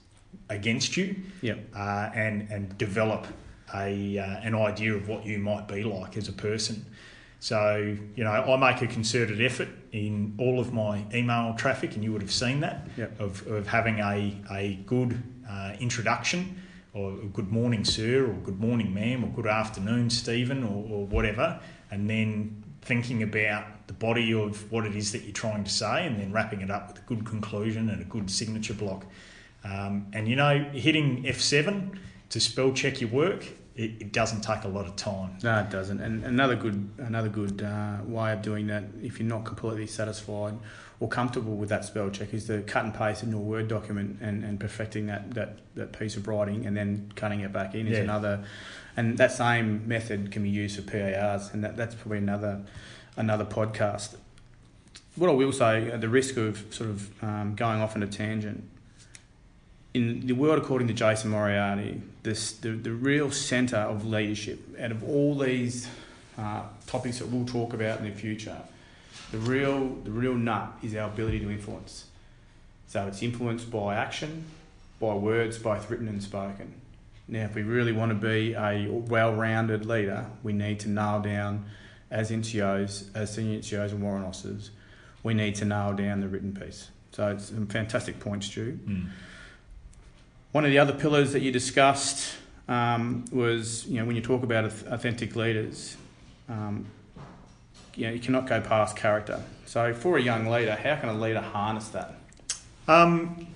against 0.49 0.97
you, 0.97 1.17
Yep. 1.43 1.59
uh, 1.75 2.11
and 2.15 2.49
and 2.51 2.77
develop 2.79 3.27
a 3.75 4.19
uh, 4.19 4.41
an 4.49 4.55
idea 4.55 4.95
of 4.95 5.09
what 5.09 5.25
you 5.27 5.39
might 5.39 5.67
be 5.69 5.83
like 5.83 6.17
as 6.17 6.29
a 6.29 6.33
person. 6.33 6.85
So 7.41 7.97
you 8.17 8.25
know, 8.25 8.31
I 8.31 8.57
make 8.57 8.81
a 8.83 8.87
concerted 8.87 9.41
effort 9.43 9.69
in 9.93 10.35
all 10.39 10.59
of 10.61 10.73
my 10.73 11.05
email 11.13 11.55
traffic, 11.57 11.95
and 11.95 12.03
you 12.03 12.13
would 12.13 12.23
have 12.23 12.33
seen 12.33 12.61
that 12.61 12.89
Yep. 12.97 13.21
of, 13.21 13.47
of 13.47 13.67
having 13.67 13.99
a 14.01 14.37
a 14.51 14.77
good 14.87 15.23
uh, 15.49 15.73
introduction, 15.79 16.61
or 16.95 17.13
good 17.33 17.51
morning, 17.53 17.85
sir, 17.85 18.25
or 18.25 18.33
good 18.45 18.61
morning, 18.61 18.95
ma'am, 18.95 19.25
or 19.25 19.29
good 19.29 19.47
afternoon, 19.47 20.09
Stephen, 20.11 20.63
or, 20.65 20.85
or 20.91 21.07
whatever, 21.07 21.61
and 21.91 22.09
then 22.09 22.63
thinking 22.81 23.23
about 23.23 23.65
the 23.89 23.95
body 23.95 24.33
of 24.33 24.71
what 24.73 24.87
it 24.87 24.95
is 24.97 25.13
that 25.13 25.23
you're 25.25 25.33
trying 25.33 25.65
to 25.65 25.71
say, 25.71 26.07
and 26.07 26.19
then 26.19 26.33
wrapping 26.33 26.61
it 26.63 26.71
up 26.71 26.89
with 26.89 26.99
a 26.99 27.07
good 27.07 27.25
conclusion 27.27 27.91
and 27.91 28.01
a 28.01 28.05
good 28.05 28.31
signature 28.31 28.75
block. 28.75 29.05
Um, 29.65 30.07
and 30.13 30.29
you 30.29 30.37
know, 30.37 30.59
hitting 30.73 31.25
F7 31.25 31.97
to 32.31 32.41
spell 32.41 32.73
check 32.73 33.01
your 33.01 33.11
work, 33.11 33.45
it, 33.77 33.91
it 34.01 34.13
doesn't 34.13 34.43
take 34.43 34.65
a 34.65 34.69
lot 34.69 34.87
of 34.87 34.95
time. 34.97 35.39
No, 35.43 35.59
it 35.61 35.71
doesn't. 35.71 36.01
And 36.01 36.23
another 36.25 36.55
good 36.55 36.89
another 36.99 37.29
good 37.29 37.63
uh, 37.63 37.99
way 38.05 38.33
of 38.33 38.43
doing 38.43 38.67
that, 38.69 38.85
if 39.03 39.19
you're 39.19 39.29
not 39.29 39.45
completely 39.45 39.87
satisfied 39.87 40.55
or 41.01 41.09
comfortable 41.09 41.57
with 41.57 41.71
that 41.71 41.85
spell 41.85 42.09
check, 42.11 42.33
is 42.33 42.47
to 42.47 42.63
cut 42.63 42.85
and 42.85 42.95
paste 42.95 43.23
in 43.25 43.31
your 43.31 43.41
Word 43.41 43.67
document 43.69 44.19
and, 44.21 44.45
and 44.45 44.61
perfecting 44.61 45.07
that, 45.07 45.33
that, 45.35 45.59
that 45.75 45.93
piece 45.99 46.17
of 46.17 46.29
writing 46.29 46.67
and 46.67 46.77
then 46.77 47.11
cutting 47.17 47.41
it 47.41 47.53
back 47.53 47.75
in 47.75 47.87
is 47.89 47.95
Yeah. 47.95 48.05
another. 48.05 48.45
And 48.97 49.19
that 49.19 49.33
same 49.33 49.89
method 49.89 50.31
can 50.31 50.45
be 50.45 50.51
used 50.51 50.77
for 50.77 50.83
PARs, 50.89 51.51
and 51.53 51.65
that, 51.65 51.77
that's 51.77 51.97
probably 51.97 52.19
another 52.19 52.61
another 53.17 53.45
podcast. 53.45 54.15
What 55.17 55.31
I 55.31 55.33
will 55.33 55.53
say, 55.53 55.91
at 55.91 56.01
the 56.01 56.09
risk 56.09 56.37
of 56.37 56.65
sort 56.73 56.91
of 56.91 57.25
um, 57.25 57.55
going 57.57 57.81
off 57.81 57.97
on 57.97 58.03
a 58.05 58.07
tangent, 58.07 58.63
in 59.95 60.27
the 60.27 60.33
world 60.33 60.59
according 60.59 60.89
to 60.89 60.95
Jason 60.95 61.31
Moriarty, 61.31 62.03
this 62.25 62.53
the, 62.53 62.71
the 62.71 62.93
real 62.93 63.31
centre 63.31 63.77
of 63.77 64.05
leadership 64.05 64.61
out 64.81 64.91
of 64.91 65.09
all 65.09 65.39
these 65.39 65.89
uh, 66.37 66.63
topics 66.87 67.21
that 67.21 67.29
we'll 67.29 67.47
talk 67.47 67.73
about 67.73 68.01
in 68.01 68.05
the 68.05 68.11
future, 68.11 68.59
the 69.31 69.39
real 69.39 69.89
the 70.05 70.11
real 70.11 70.35
nut 70.35 70.73
is 70.83 70.95
our 70.97 71.09
ability 71.09 71.39
to 71.41 71.51
influence. 71.51 72.07
So 72.89 73.07
it's 73.07 73.23
influenced 73.23 73.71
by 73.71 73.95
action, 73.95 74.45
by 75.01 75.15
words, 75.15 75.59
both 75.59 75.89
written 75.91 76.09
and 76.09 76.23
spoken. 76.23 76.75
Now, 77.27 77.45
if 77.45 77.55
we 77.55 77.63
really 77.63 77.93
want 77.93 78.11
to 78.11 78.15
be 78.15 78.53
a 78.53 78.87
well-rounded 78.89 79.87
leader, 79.87 80.27
we 80.43 80.53
need 80.53 80.81
to 80.81 80.91
nail 80.91 81.21
down, 81.21 81.65
as 82.11 82.31
NCOs, 82.31 83.09
as 83.17 83.35
senior 83.35 83.61
NCOs 83.61 83.93
and 83.93 84.03
warrant 84.03 84.27
officers, 84.27 84.71
we 85.23 85.33
need 85.33 85.55
to 85.57 85.65
nail 85.65 85.95
down 85.95 86.21
the 86.21 86.29
written 86.29 86.55
piece. 86.55 86.91
So 87.13 87.29
it's 87.29 87.51
a 87.51 87.67
fantastic 87.67 88.21
point, 88.21 88.45
Stu. 88.45 88.79
Mm. 88.87 89.09
One 90.55 90.65
of 90.65 90.71
the 90.71 90.79
other 90.79 90.93
pillars 90.93 91.33
that 91.33 91.43
you 91.43 91.51
discussed 91.51 92.33
um, 92.69 93.25
was, 93.33 93.87
you 93.87 93.99
know, 93.99 94.05
when 94.05 94.15
you 94.15 94.23
talk 94.23 94.45
about 94.45 94.65
authentic 94.65 95.35
leaders, 95.35 95.97
um, 96.49 96.87
you 97.97 98.07
know, 98.07 98.13
you 98.13 98.21
cannot 98.21 98.47
go 98.47 98.61
past 98.61 98.95
character. 98.95 99.43
So 99.67 99.93
for 99.93 100.17
a 100.17 100.23
young 100.23 100.47
leader, 100.47 100.77
how 100.77 100.95
can 100.95 101.09
a 101.09 101.19
leader 101.19 101.41
harness 101.41 101.89
that? 101.89 102.15
Um, 102.87 103.49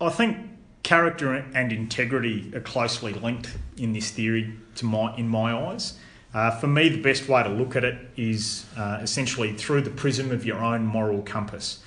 I 0.00 0.10
think 0.10 0.36
character 0.84 1.34
and 1.34 1.72
integrity 1.72 2.52
are 2.54 2.60
closely 2.60 3.12
linked 3.12 3.50
in 3.76 3.92
this 3.92 4.12
theory. 4.12 4.54
To 4.76 4.86
my, 4.86 5.16
in 5.16 5.28
my 5.28 5.52
eyes, 5.52 5.98
uh, 6.34 6.52
for 6.52 6.68
me, 6.68 6.88
the 6.88 7.02
best 7.02 7.28
way 7.28 7.42
to 7.42 7.48
look 7.48 7.74
at 7.74 7.82
it 7.82 7.98
is 8.16 8.64
uh, 8.76 9.00
essentially 9.02 9.54
through 9.54 9.80
the 9.80 9.90
prism 9.90 10.30
of 10.30 10.46
your 10.46 10.58
own 10.58 10.86
moral 10.86 11.20
compass. 11.22 11.80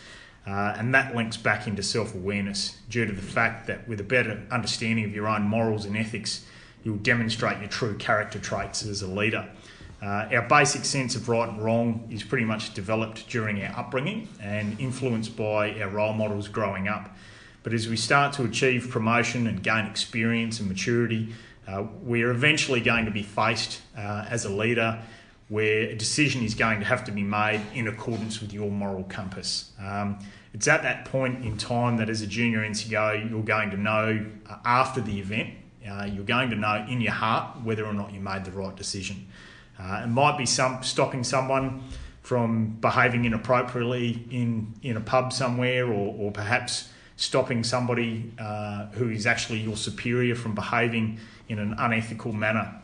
Uh, 0.48 0.74
and 0.77 0.96
that 0.96 1.13
links 1.13 1.36
back 1.36 1.68
into 1.68 1.84
self 1.84 2.16
awareness 2.16 2.77
due 2.89 3.06
to 3.06 3.12
the 3.12 3.22
fact 3.22 3.68
that 3.68 3.86
with 3.88 4.00
a 4.00 4.04
better 4.04 4.42
understanding 4.50 5.04
of 5.04 5.13
your 5.13 5.27
own 5.27 5.44
morals 5.44 5.83
and 5.83 5.98
ethics, 5.98 6.46
you'll 6.83 6.96
demonstrate 6.98 7.60
your 7.60 7.68
true 7.68 7.96
character 7.98 8.40
traits 8.40 8.86
as 8.86 9.01
a 9.01 9.07
leader. 9.07 9.48
Uh, 10.01 10.27
our 10.31 10.48
basic 10.48 10.86
sense 10.86 11.16
of 11.16 11.27
right 11.27 11.50
and 11.50 11.62
wrong 11.62 12.07
is 12.12 12.24
pretty 12.24 12.46
much 12.46 12.74
developed 12.74 13.27
during 13.27 13.62
our 13.64 13.77
upbringing 13.77 14.29
and 14.42 14.79
influenced 14.79 15.36
by 15.36 15.81
our 15.81 15.90
role 15.90 16.14
models 16.14 16.48
growing 16.48 16.88
up. 16.88 17.14
But 17.64 17.74
as 17.74 17.90
we 17.90 17.98
start 17.98 18.31
to 18.33 18.44
achieve 18.44 18.90
promotion 18.90 19.48
and 19.48 19.62
gain 19.62 19.86
experience 19.86 20.60
and 20.60 20.70
maturity, 20.70 21.33
uh, 21.68 21.83
we're 22.01 22.31
eventually 22.31 22.79
going 22.79 23.03
to 23.05 23.12
be 23.12 23.24
faced 23.24 23.81
uh, 23.98 24.25
as 24.29 24.46
a 24.46 24.50
leader 24.50 25.01
where 25.50 25.90
a 25.90 25.96
decision 25.96 26.44
is 26.44 26.53
going 26.53 26.79
to 26.79 26.86
have 26.86 27.05
to 27.05 27.12
be 27.12 27.24
made 27.24 27.62
in 27.74 27.88
accordance 27.88 28.42
with 28.42 28.51
your 28.51 28.70
moral 28.70 29.03
compass. 29.03 29.72
Um, 29.79 30.20
it's 30.53 30.68
at 30.68 30.83
that 30.83 31.05
point 31.05 31.46
in 31.46 31.57
time 31.57 31.98
that 31.98 32.10
as 32.10 32.22
a 32.22 32.27
junior 32.27 32.60
NCO, 32.60 33.29
you're 33.29 33.44
going 33.44 33.70
to 33.72 33.77
know 33.77 34.25
uh, 34.50 34.55
after 34.66 35.01
the 35.01 35.20
event, 35.20 35.53
uh, 35.90 36.05
you're 36.05 36.25
going 36.25 36.50
to 36.50 36.55
know 36.55 36.86
in 36.90 37.00
your 37.00 37.14
heart 37.14 37.62
whether 37.64 37.86
or 37.86 37.94
not 37.94 38.14
you 38.14 38.20
made 38.20 38.44
the 38.44 38.51
right 38.51 38.75
decision. 38.75 39.27
Uh, 39.79 40.01
it 40.03 40.07
might 40.07 40.38
be 40.38 40.46
some 40.46 40.83
stopping 40.83 41.24
someone 41.24 41.83
from 42.22 42.72
behaving 42.81 43.24
inappropriately 43.24 44.25
in, 44.31 44.74
in 44.81 44.98
a 44.98 45.00
pub 45.00 45.31
somewhere, 45.31 45.86
or, 45.86 46.14
or 46.18 46.31
perhaps 46.31 46.90
stopping 47.16 47.64
somebody 47.64 48.33
uh, 48.38 48.88
who 48.88 49.10
is 49.10 49.25
actually 49.25 49.60
your 49.60 49.77
superior 49.77 50.36
from 50.36 50.53
behaving 50.53 51.20
in 51.48 51.57
an 51.57 51.74
unethical 51.77 52.33
manner. 52.33 52.81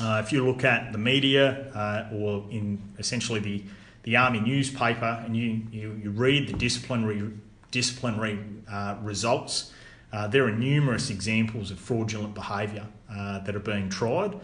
Uh, 0.00 0.22
if 0.24 0.32
you 0.32 0.46
look 0.46 0.64
at 0.64 0.92
the 0.92 0.98
media 0.98 1.70
uh, 1.74 2.14
or 2.14 2.44
in 2.50 2.80
essentially 2.98 3.40
the, 3.40 3.64
the 4.04 4.16
army 4.16 4.40
newspaper 4.40 5.22
and 5.24 5.36
you, 5.36 5.62
you, 5.72 6.00
you 6.02 6.10
read 6.10 6.48
the 6.48 6.52
disciplinary, 6.52 7.30
disciplinary 7.70 8.38
uh, 8.70 8.96
results, 9.02 9.72
uh, 10.12 10.26
there 10.26 10.44
are 10.44 10.52
numerous 10.52 11.10
examples 11.10 11.70
of 11.70 11.78
fraudulent 11.78 12.34
behaviour 12.34 12.86
uh, 13.10 13.40
that 13.40 13.56
are 13.56 13.60
being 13.60 13.88
tried 13.88 14.34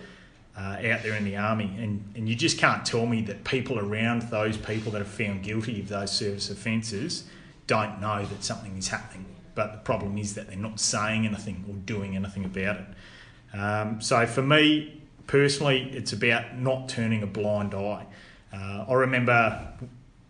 uh, 0.57 0.61
out 0.61 1.03
there 1.03 1.15
in 1.15 1.25
the 1.25 1.37
army. 1.37 1.71
And, 1.79 2.05
and 2.17 2.29
you 2.29 2.35
just 2.35 2.59
can't 2.59 2.85
tell 2.85 3.07
me 3.07 3.23
that 3.23 3.45
people 3.45 3.79
around 3.79 4.23
those 4.23 4.57
people 4.57 4.93
that 4.93 5.03
are 5.03 5.07
found 5.07 5.43
guilty 5.43 5.81
of 5.81 5.89
those 5.89 6.13
service 6.13 6.51
offences 6.51 7.25
don't 7.67 8.01
know 8.01 8.25
that 8.25 8.45
something 8.45 8.77
is 8.77 8.89
happening. 8.89 9.27
But 9.55 9.73
the 9.73 9.79
problem 9.79 10.19
is 10.19 10.35
that 10.35 10.49
they're 10.49 10.57
not 10.57 10.81
saying 10.81 11.27
anything 11.27 11.65
or 11.69 11.75
doing 11.75 12.17
anything 12.17 12.45
about 12.45 12.77
it. 12.77 13.57
Um, 13.57 14.01
so 14.01 14.27
for 14.27 14.43
me 14.43 15.01
personally, 15.27 15.91
it's 15.93 16.13
about 16.13 16.59
not 16.59 16.89
turning 16.89 17.23
a 17.23 17.27
blind 17.27 17.75
eye. 17.75 18.07
Uh, 18.53 18.85
I 18.89 18.95
remember 18.95 19.69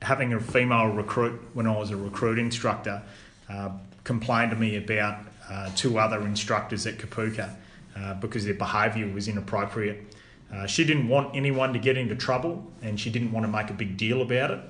having 0.02 0.32
a 0.32 0.40
female 0.40 0.88
recruit 0.88 1.40
when 1.54 1.66
I 1.66 1.76
was 1.76 1.90
a 1.90 1.96
recruit 1.96 2.38
instructor 2.38 3.02
uh, 3.48 3.70
complain 4.04 4.50
to 4.50 4.56
me 4.56 4.76
about 4.76 5.18
uh, 5.50 5.70
two 5.76 5.98
other 5.98 6.20
instructors 6.22 6.86
at 6.86 6.98
Kapooka 6.98 7.54
uh, 7.96 8.14
because 8.14 8.44
their 8.44 8.54
behaviour 8.54 9.08
was 9.12 9.28
inappropriate. 9.28 10.14
Uh, 10.52 10.66
she 10.66 10.84
didn't 10.84 11.08
want 11.08 11.34
anyone 11.34 11.72
to 11.72 11.78
get 11.78 11.96
into 11.96 12.14
trouble 12.14 12.64
and 12.82 12.98
she 12.98 13.10
didn't 13.10 13.32
want 13.32 13.44
to 13.44 13.50
make 13.50 13.70
a 13.70 13.74
big 13.74 13.96
deal 13.96 14.22
about 14.22 14.50
it. 14.50 14.60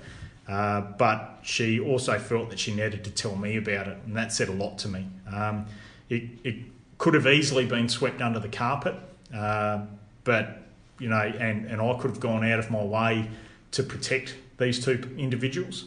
Uh, 0.48 0.80
but 0.98 1.38
she 1.42 1.80
also 1.80 2.18
felt 2.18 2.50
that 2.50 2.58
she 2.58 2.74
needed 2.74 3.02
to 3.04 3.10
tell 3.10 3.34
me 3.34 3.56
about 3.56 3.88
it, 3.88 3.96
and 4.04 4.14
that 4.14 4.30
said 4.30 4.48
a 4.48 4.52
lot 4.52 4.78
to 4.78 4.88
me. 4.88 5.06
Um, 5.32 5.64
it, 6.10 6.24
it 6.44 6.56
could 6.98 7.14
have 7.14 7.26
easily 7.26 7.64
been 7.64 7.88
swept 7.88 8.20
under 8.20 8.38
the 8.38 8.48
carpet, 8.48 8.94
uh, 9.34 9.80
but 10.24 10.62
you 10.98 11.08
know, 11.08 11.20
and, 11.20 11.66
and 11.66 11.80
I 11.80 11.94
could 11.94 12.10
have 12.10 12.20
gone 12.20 12.44
out 12.44 12.58
of 12.58 12.70
my 12.70 12.82
way 12.82 13.28
to 13.72 13.82
protect 13.82 14.36
these 14.58 14.84
two 14.84 15.14
individuals. 15.18 15.86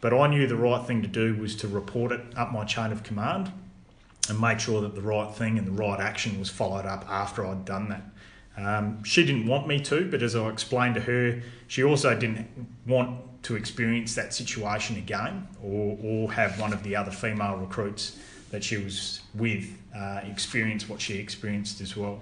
But 0.00 0.12
I 0.12 0.28
knew 0.28 0.46
the 0.46 0.56
right 0.56 0.84
thing 0.84 1.02
to 1.02 1.08
do 1.08 1.34
was 1.34 1.56
to 1.56 1.68
report 1.68 2.12
it 2.12 2.20
up 2.36 2.52
my 2.52 2.64
chain 2.64 2.92
of 2.92 3.02
command 3.02 3.50
and 4.28 4.40
make 4.40 4.60
sure 4.60 4.80
that 4.82 4.94
the 4.94 5.00
right 5.00 5.32
thing 5.34 5.58
and 5.58 5.66
the 5.66 5.72
right 5.72 5.98
action 5.98 6.38
was 6.38 6.50
followed 6.50 6.86
up 6.86 7.08
after 7.08 7.46
I'd 7.46 7.64
done 7.64 7.88
that. 7.88 8.02
Um, 8.56 9.04
she 9.04 9.24
didn't 9.24 9.46
want 9.46 9.66
me 9.66 9.80
to, 9.80 10.10
but 10.10 10.22
as 10.22 10.34
I 10.34 10.48
explained 10.48 10.96
to 10.96 11.00
her, 11.02 11.40
she 11.68 11.84
also 11.84 12.18
didn't 12.18 12.48
want 12.86 13.42
to 13.44 13.56
experience 13.56 14.14
that 14.16 14.34
situation 14.34 14.96
again 14.96 15.46
or, 15.62 15.96
or 16.02 16.32
have 16.32 16.60
one 16.60 16.72
of 16.72 16.82
the 16.82 16.96
other 16.96 17.12
female 17.12 17.56
recruits 17.56 18.18
that 18.50 18.64
she 18.64 18.76
was 18.76 19.20
with 19.34 19.70
uh, 19.96 20.20
experience 20.24 20.88
what 20.88 21.00
she 21.00 21.18
experienced 21.18 21.80
as 21.80 21.96
well. 21.96 22.20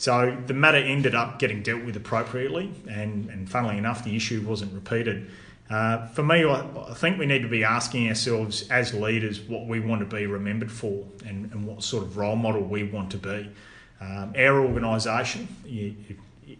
So 0.00 0.34
the 0.46 0.54
matter 0.54 0.78
ended 0.78 1.14
up 1.14 1.38
getting 1.38 1.62
dealt 1.62 1.84
with 1.84 1.94
appropriately, 1.94 2.72
and, 2.88 3.28
and 3.28 3.46
funnily 3.46 3.76
enough, 3.76 4.02
the 4.02 4.16
issue 4.16 4.40
wasn't 4.40 4.72
repeated. 4.72 5.30
Uh, 5.68 6.06
for 6.06 6.22
me, 6.22 6.42
I, 6.42 6.94
think 6.94 7.18
we 7.18 7.26
need 7.26 7.42
to 7.42 7.48
be 7.48 7.64
asking 7.64 8.08
ourselves 8.08 8.66
as 8.70 8.94
leaders 8.94 9.40
what 9.40 9.66
we 9.66 9.78
want 9.78 10.00
to 10.00 10.06
be 10.06 10.24
remembered 10.24 10.72
for 10.72 11.04
and, 11.26 11.52
and 11.52 11.66
what 11.66 11.82
sort 11.82 12.02
of 12.02 12.16
role 12.16 12.34
model 12.34 12.62
we 12.62 12.84
want 12.84 13.10
to 13.10 13.18
be. 13.18 13.50
Um, 14.00 14.32
our 14.38 14.64
organisation 14.64 15.46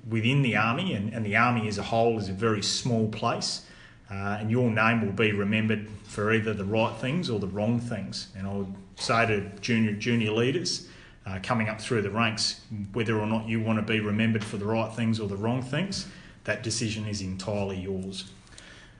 within 0.07 0.43
the 0.43 0.57
Army, 0.57 0.93
and, 0.93 1.11
and 1.15 1.25
the 1.25 1.37
Army 1.37 1.67
as 1.67 1.79
a 1.79 1.83
whole 1.83 2.19
is 2.19 2.29
a 2.29 2.35
very 2.35 2.63
small 2.63 3.09
place, 3.09 3.65
uh, 4.11 4.37
and 4.39 4.51
your 4.51 4.71
name 4.71 5.01
will 5.01 5.15
be 5.15 5.33
remembered 5.33 5.89
for 6.05 6.31
either 6.35 6.53
the 6.53 6.67
right 6.67 6.95
things 6.97 7.31
or 7.31 7.39
the 7.39 7.47
wrong 7.47 7.81
things. 7.81 8.29
And 8.37 8.47
I 8.47 8.53
would 8.53 8.75
say 8.97 9.25
to 9.25 9.41
junior 9.63 9.95
junior 9.95 10.33
leaders 10.33 10.90
uh, 11.27 11.39
coming 11.43 11.69
up 11.69 11.81
through 11.81 12.03
the 12.03 12.11
ranks, 12.11 12.61
whether 12.93 13.19
or 13.19 13.27
not 13.27 13.47
you 13.47 13.61
want 13.61 13.79
to 13.79 13.93
be 13.93 14.01
remembered 14.01 14.45
for 14.45 14.57
the 14.57 14.65
right 14.65 14.93
things 14.93 15.21
or 15.21 15.29
the 15.29 15.37
wrong 15.37 15.63
things, 15.63 16.07
that 16.45 16.63
decision 16.63 17.07
is 17.07 17.21
entirely 17.21 17.79
yours. 17.79 18.31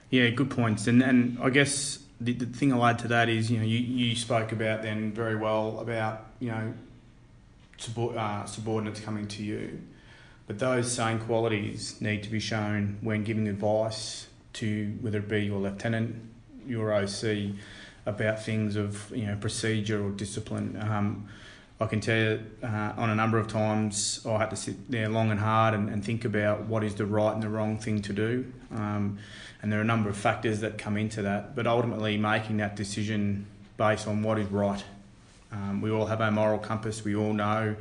Yeah, 0.09 0.29
good 0.29 0.49
points. 0.49 0.87
And 0.87 1.01
and 1.01 1.39
I 1.41 1.49
guess 1.49 1.99
the, 2.19 2.33
the 2.33 2.45
thing 2.45 2.71
I'll 2.71 2.85
add 2.85 2.99
to 2.99 3.07
that 3.09 3.29
is, 3.29 3.49
you 3.49 3.57
know, 3.57 3.65
you, 3.65 3.79
you 3.79 4.15
spoke 4.15 4.51
about 4.51 4.83
then 4.83 5.11
very 5.11 5.35
well 5.35 5.79
about, 5.79 6.27
you 6.39 6.51
know, 6.51 6.73
subor- 7.77 8.15
uh, 8.15 8.45
subordinates 8.45 8.99
coming 8.99 9.27
to 9.29 9.43
you. 9.43 9.81
But 10.47 10.59
those 10.59 10.91
same 10.91 11.19
qualities 11.19 11.99
need 12.01 12.23
to 12.23 12.29
be 12.29 12.39
shown 12.39 12.97
when 13.01 13.23
giving 13.23 13.47
advice 13.47 14.27
to 14.53 14.97
whether 15.01 15.19
it 15.19 15.27
be 15.27 15.45
your 15.45 15.59
lieutenant, 15.59 16.15
your 16.67 16.93
OC, 16.93 17.55
about 18.05 18.43
things 18.43 18.75
of 18.75 19.11
you 19.15 19.25
know 19.25 19.35
procedure 19.37 20.03
or 20.03 20.09
discipline. 20.11 20.77
Um, 20.81 21.29
I 21.81 21.87
can 21.87 21.99
tell 21.99 22.15
you 22.15 22.39
uh, 22.61 22.93
on 22.95 23.09
a 23.09 23.15
number 23.15 23.39
of 23.39 23.47
times 23.47 24.23
I 24.23 24.37
had 24.37 24.51
to 24.51 24.55
sit 24.55 24.91
there 24.91 25.09
long 25.09 25.31
and 25.31 25.39
hard 25.39 25.73
and, 25.73 25.89
and 25.89 26.05
think 26.05 26.25
about 26.25 26.65
what 26.65 26.83
is 26.83 26.93
the 26.93 27.07
right 27.07 27.33
and 27.33 27.41
the 27.41 27.49
wrong 27.49 27.79
thing 27.79 28.03
to 28.03 28.13
do. 28.13 28.53
Um, 28.71 29.17
and 29.63 29.71
there 29.71 29.79
are 29.79 29.81
a 29.81 29.85
number 29.85 30.07
of 30.07 30.15
factors 30.15 30.59
that 30.59 30.77
come 30.77 30.95
into 30.95 31.23
that, 31.23 31.55
but 31.55 31.65
ultimately 31.65 32.17
making 32.17 32.57
that 32.57 32.75
decision 32.75 33.47
based 33.77 34.07
on 34.07 34.21
what 34.21 34.37
is 34.37 34.47
right. 34.49 34.83
Um, 35.51 35.81
we 35.81 35.89
all 35.89 36.05
have 36.05 36.21
our 36.21 36.29
moral 36.29 36.59
compass, 36.59 37.03
we 37.03 37.15
all 37.15 37.33
know, 37.33 37.75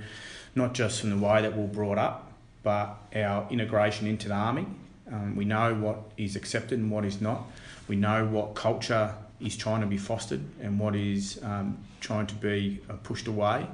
not 0.54 0.72
just 0.72 1.02
from 1.02 1.10
the 1.10 1.18
way 1.18 1.42
that 1.42 1.54
we're 1.54 1.66
brought 1.66 1.98
up, 1.98 2.32
but 2.62 2.96
our 3.14 3.46
integration 3.50 4.06
into 4.06 4.28
the 4.28 4.34
army. 4.34 4.64
Um, 5.12 5.36
we 5.36 5.44
know 5.44 5.74
what 5.74 5.98
is 6.16 6.36
accepted 6.36 6.78
and 6.78 6.90
what 6.90 7.04
is 7.04 7.20
not. 7.20 7.42
We 7.86 7.96
know 7.96 8.24
what 8.24 8.54
culture 8.54 9.14
is 9.40 9.56
trying 9.56 9.80
to 9.80 9.86
be 9.86 9.96
fostered 9.98 10.40
and 10.60 10.78
what 10.78 10.94
is 10.94 11.40
um, 11.42 11.78
trying 12.00 12.26
to 12.26 12.34
be 12.34 12.80
uh, 12.88 12.94
pushed 13.02 13.26
away. 13.26 13.66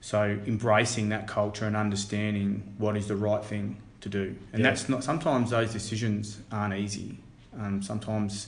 So 0.00 0.38
embracing 0.46 1.10
that 1.10 1.26
culture 1.26 1.66
and 1.66 1.76
understanding 1.76 2.74
what 2.78 2.96
is 2.96 3.06
the 3.08 3.16
right 3.16 3.44
thing 3.44 3.76
to 4.00 4.08
do, 4.08 4.34
and 4.52 4.62
Yeah. 4.62 4.70
that's 4.70 4.88
not. 4.88 5.04
Sometimes 5.04 5.50
those 5.50 5.72
decisions 5.72 6.38
aren't 6.50 6.74
easy. 6.74 7.18
Um, 7.58 7.82
sometimes 7.82 8.46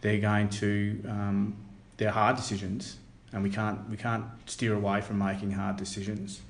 they're 0.00 0.20
going 0.20 0.48
to 0.48 1.00
um, 1.08 1.56
they're 1.98 2.10
hard 2.10 2.34
decisions, 2.36 2.96
and 3.32 3.42
we 3.44 3.50
can't 3.50 3.88
we 3.88 3.96
can't 3.96 4.24
steer 4.46 4.74
away 4.74 5.00
from 5.00 5.18
making 5.18 5.52
hard 5.52 5.76
decisions. 5.76 6.40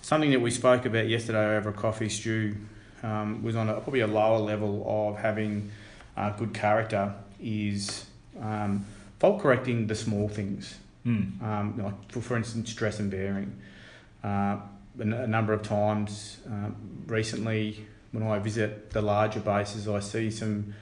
Something 0.00 0.30
that 0.30 0.40
we 0.40 0.50
spoke 0.50 0.86
about 0.86 1.06
yesterday 1.08 1.56
over 1.56 1.68
a 1.68 1.72
coffee 1.74 2.08
Stu 2.08 2.56
um, 3.02 3.42
was 3.42 3.54
on 3.56 3.68
a, 3.68 3.74
probably 3.74 4.00
a 4.00 4.06
lower 4.06 4.38
level 4.38 4.84
of 4.86 5.18
having 5.18 5.70
uh, 6.16 6.30
good 6.30 6.54
character 6.54 7.14
is 7.40 8.06
um, 8.40 8.86
fault 9.18 9.40
correcting 9.40 9.86
the 9.86 9.94
small 9.94 10.28
things. 10.28 10.76
Mm. 11.06 11.42
Um, 11.42 11.82
like 11.82 12.12
for, 12.12 12.20
for 12.20 12.36
instance, 12.36 12.70
stress 12.70 13.00
and 13.00 13.10
bearing. 13.10 13.56
Uh, 14.22 14.58
a, 14.98 15.02
n- 15.02 15.12
a 15.12 15.26
number 15.26 15.52
of 15.52 15.62
times 15.62 16.38
um, 16.46 16.76
recently, 17.06 17.86
when 18.12 18.22
I 18.22 18.38
visit 18.38 18.90
the 18.90 19.02
larger 19.02 19.40
bases, 19.40 19.88
I 19.88 20.00
see 20.00 20.30
some 20.30 20.74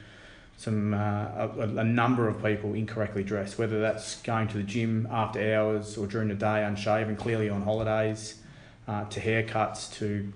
some 0.57 0.93
uh, 0.93 1.49
a, 1.59 1.63
a 1.79 1.85
number 1.85 2.29
of 2.29 2.43
people 2.45 2.75
incorrectly 2.75 3.25
dressed, 3.25 3.59
whether 3.59 3.81
that's 3.81 4.21
going 4.21 4.47
to 4.49 4.59
the 4.59 4.63
gym 4.63 5.09
after 5.11 5.55
hours 5.55 5.97
or 5.97 6.07
during 6.07 6.29
the 6.29 6.35
day 6.35 6.63
unshaven, 6.65 7.17
clearly 7.17 7.49
on 7.49 7.63
holidays, 7.63 8.43
uh, 8.87 9.07
to 9.07 9.21
haircuts, 9.21 9.91
to 9.95 10.31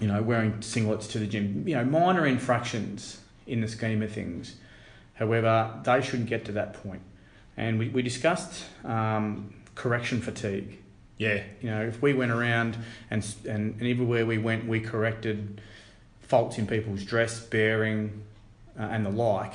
you 0.00 0.08
know 0.08 0.22
wearing 0.22 0.52
singlets 0.60 1.10
to 1.10 1.18
the 1.18 1.26
gym. 1.26 1.68
You 1.68 1.76
know, 1.76 1.84
minor 1.84 2.26
infractions 2.26 3.20
in 3.46 3.60
the 3.60 3.68
scheme 3.68 4.02
of 4.02 4.10
things. 4.10 4.56
However, 5.14 5.72
they 5.84 6.02
shouldn't 6.02 6.28
get 6.28 6.44
to 6.46 6.52
that 6.52 6.74
point. 6.82 7.02
And 7.56 7.78
we, 7.78 7.88
we 7.88 8.02
discussed 8.02 8.64
um, 8.84 9.54
correction 9.74 10.20
fatigue. 10.20 10.78
Yeah. 11.18 11.42
You 11.62 11.70
know, 11.70 11.82
if 11.82 12.02
we 12.02 12.12
went 12.12 12.32
around 12.32 12.76
and, 13.10 13.24
and, 13.48 13.80
and 13.80 13.82
everywhere 13.82 14.26
we 14.26 14.38
went, 14.38 14.66
we 14.66 14.80
corrected 14.80 15.60
faults 16.20 16.58
in 16.58 16.66
people's 16.66 17.04
dress, 17.04 17.38
bearing, 17.40 18.22
uh, 18.78 18.82
and 18.84 19.06
the 19.06 19.10
like, 19.10 19.54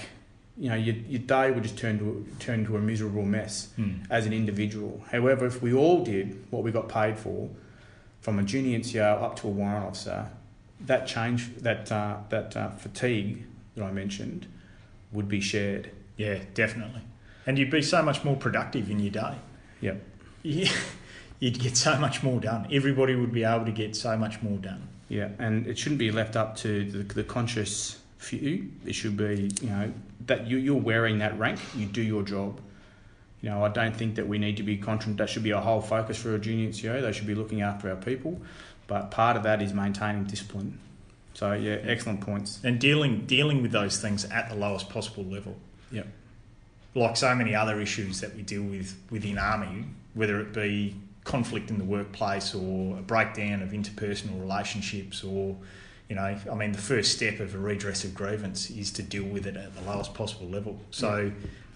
you 0.57 0.69
know, 0.69 0.75
your, 0.75 0.95
your 0.95 1.19
day 1.19 1.51
would 1.51 1.63
just 1.63 1.77
turn 1.77 1.99
to, 1.99 2.25
turn 2.39 2.65
to 2.65 2.77
a 2.77 2.79
miserable 2.79 3.23
mess 3.25 3.69
Mm. 3.77 4.05
as 4.09 4.25
an 4.25 4.31
individual. 4.33 5.03
However, 5.11 5.45
if 5.45 5.61
we 5.61 5.73
all 5.73 6.03
did 6.03 6.41
what 6.51 6.63
we 6.63 6.71
got 6.71 6.87
paid 6.87 7.17
for, 7.17 7.49
from 8.21 8.39
a 8.39 8.43
junior 8.43 8.77
NCO 8.79 9.21
up 9.21 9.35
to 9.37 9.47
a 9.47 9.49
warrant 9.49 9.85
officer, 9.85 10.29
that 10.81 11.05
change, 11.07 11.53
that, 11.57 11.91
uh, 11.91 12.17
that 12.29 12.55
uh, 12.55 12.69
fatigue 12.71 13.43
that 13.75 13.83
I 13.83 13.91
mentioned, 13.91 14.47
would 15.11 15.27
be 15.27 15.41
shared. 15.41 15.91
Yeah, 16.17 16.39
definitely. 16.53 17.01
And 17.45 17.57
you'd 17.57 17.71
be 17.71 17.81
so 17.81 18.03
much 18.03 18.23
more 18.23 18.35
productive 18.35 18.91
in 18.91 18.99
your 18.99 19.11
day. 19.11 19.35
Yep. 19.81 20.03
Yeah. 20.43 20.71
You'd 21.39 21.57
get 21.57 21.77
so 21.77 21.97
much 21.97 22.21
more 22.21 22.39
done. 22.41 22.67
Everybody 22.69 23.15
would 23.15 23.31
be 23.31 23.45
able 23.45 23.63
to 23.65 23.71
get 23.71 23.95
so 23.95 24.17
much 24.17 24.41
more 24.41 24.57
done. 24.57 24.89
Yeah, 25.07 25.29
and 25.39 25.65
it 25.65 25.77
shouldn't 25.77 25.99
be 25.99 26.11
left 26.11 26.35
up 26.35 26.57
to 26.57 26.83
the, 26.83 27.03
the 27.13 27.23
conscious 27.23 27.99
few. 28.17 28.69
It 28.85 28.93
should 28.93 29.15
be, 29.15 29.49
you 29.61 29.69
know, 29.69 29.93
that 30.27 30.47
you, 30.47 30.57
you're 30.57 30.75
wearing 30.75 31.19
that 31.19 31.39
rank, 31.39 31.59
you 31.75 31.85
do 31.85 32.01
your 32.01 32.23
job. 32.23 32.59
You 33.41 33.49
know, 33.49 33.63
I 33.63 33.69
don't 33.69 33.95
think 33.95 34.15
that 34.15 34.27
we 34.27 34.37
need 34.37 34.57
to 34.57 34.63
be 34.63 34.77
constant. 34.77 35.17
That 35.17 35.29
should 35.29 35.43
be 35.43 35.51
a 35.51 35.61
whole 35.61 35.81
focus 35.81 36.17
for 36.17 36.35
a 36.35 36.39
junior 36.39 36.69
NCO. 36.69 37.01
They 37.01 37.11
should 37.13 37.25
be 37.25 37.35
looking 37.35 37.61
after 37.61 37.89
our 37.89 37.95
people, 37.95 38.39
but 38.87 39.11
part 39.11 39.37
of 39.37 39.43
that 39.43 39.61
is 39.61 39.73
maintaining 39.73 40.25
discipline. 40.25 40.77
So 41.33 41.53
yeah, 41.53 41.77
excellent 41.83 42.21
points. 42.21 42.59
And 42.63 42.79
dealing 42.79 43.25
dealing 43.25 43.61
with 43.61 43.71
those 43.71 43.99
things 44.01 44.25
at 44.25 44.49
the 44.49 44.55
lowest 44.55 44.89
possible 44.89 45.23
level. 45.23 45.55
Yep. 45.91 46.07
Like 46.95 47.17
so 47.17 47.33
many 47.35 47.55
other 47.55 47.79
issues 47.79 48.19
that 48.21 48.35
we 48.35 48.41
deal 48.41 48.63
with 48.63 48.95
within 49.09 49.37
army, 49.37 49.85
whether 50.13 50.39
it 50.41 50.53
be 50.53 50.95
conflict 51.23 51.69
in 51.69 51.77
the 51.77 51.83
workplace 51.83 52.55
or 52.55 52.97
a 52.97 53.01
breakdown 53.01 53.61
of 53.61 53.69
interpersonal 53.69 54.39
relationships 54.39 55.23
or 55.23 55.55
you 56.09 56.15
know, 56.15 56.35
I 56.51 56.55
mean, 56.55 56.71
the 56.71 56.79
first 56.79 57.15
step 57.15 57.39
of 57.39 57.53
a 57.53 57.59
redress 57.59 58.03
of 58.03 58.15
grievance 58.15 58.71
is 58.71 58.91
to 58.93 59.03
deal 59.03 59.25
with 59.25 59.45
it 59.45 59.55
at 59.55 59.75
the 59.75 59.81
lowest 59.83 60.15
possible 60.15 60.47
level. 60.47 60.79
So 60.89 61.31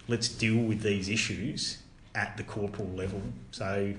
let's 0.08 0.26
deal 0.28 0.56
with 0.60 0.80
these 0.82 1.08
issues 1.08 1.78
at 2.16 2.36
the 2.36 2.42
corporal 2.42 2.88
level 2.88 3.22
so 3.52 3.94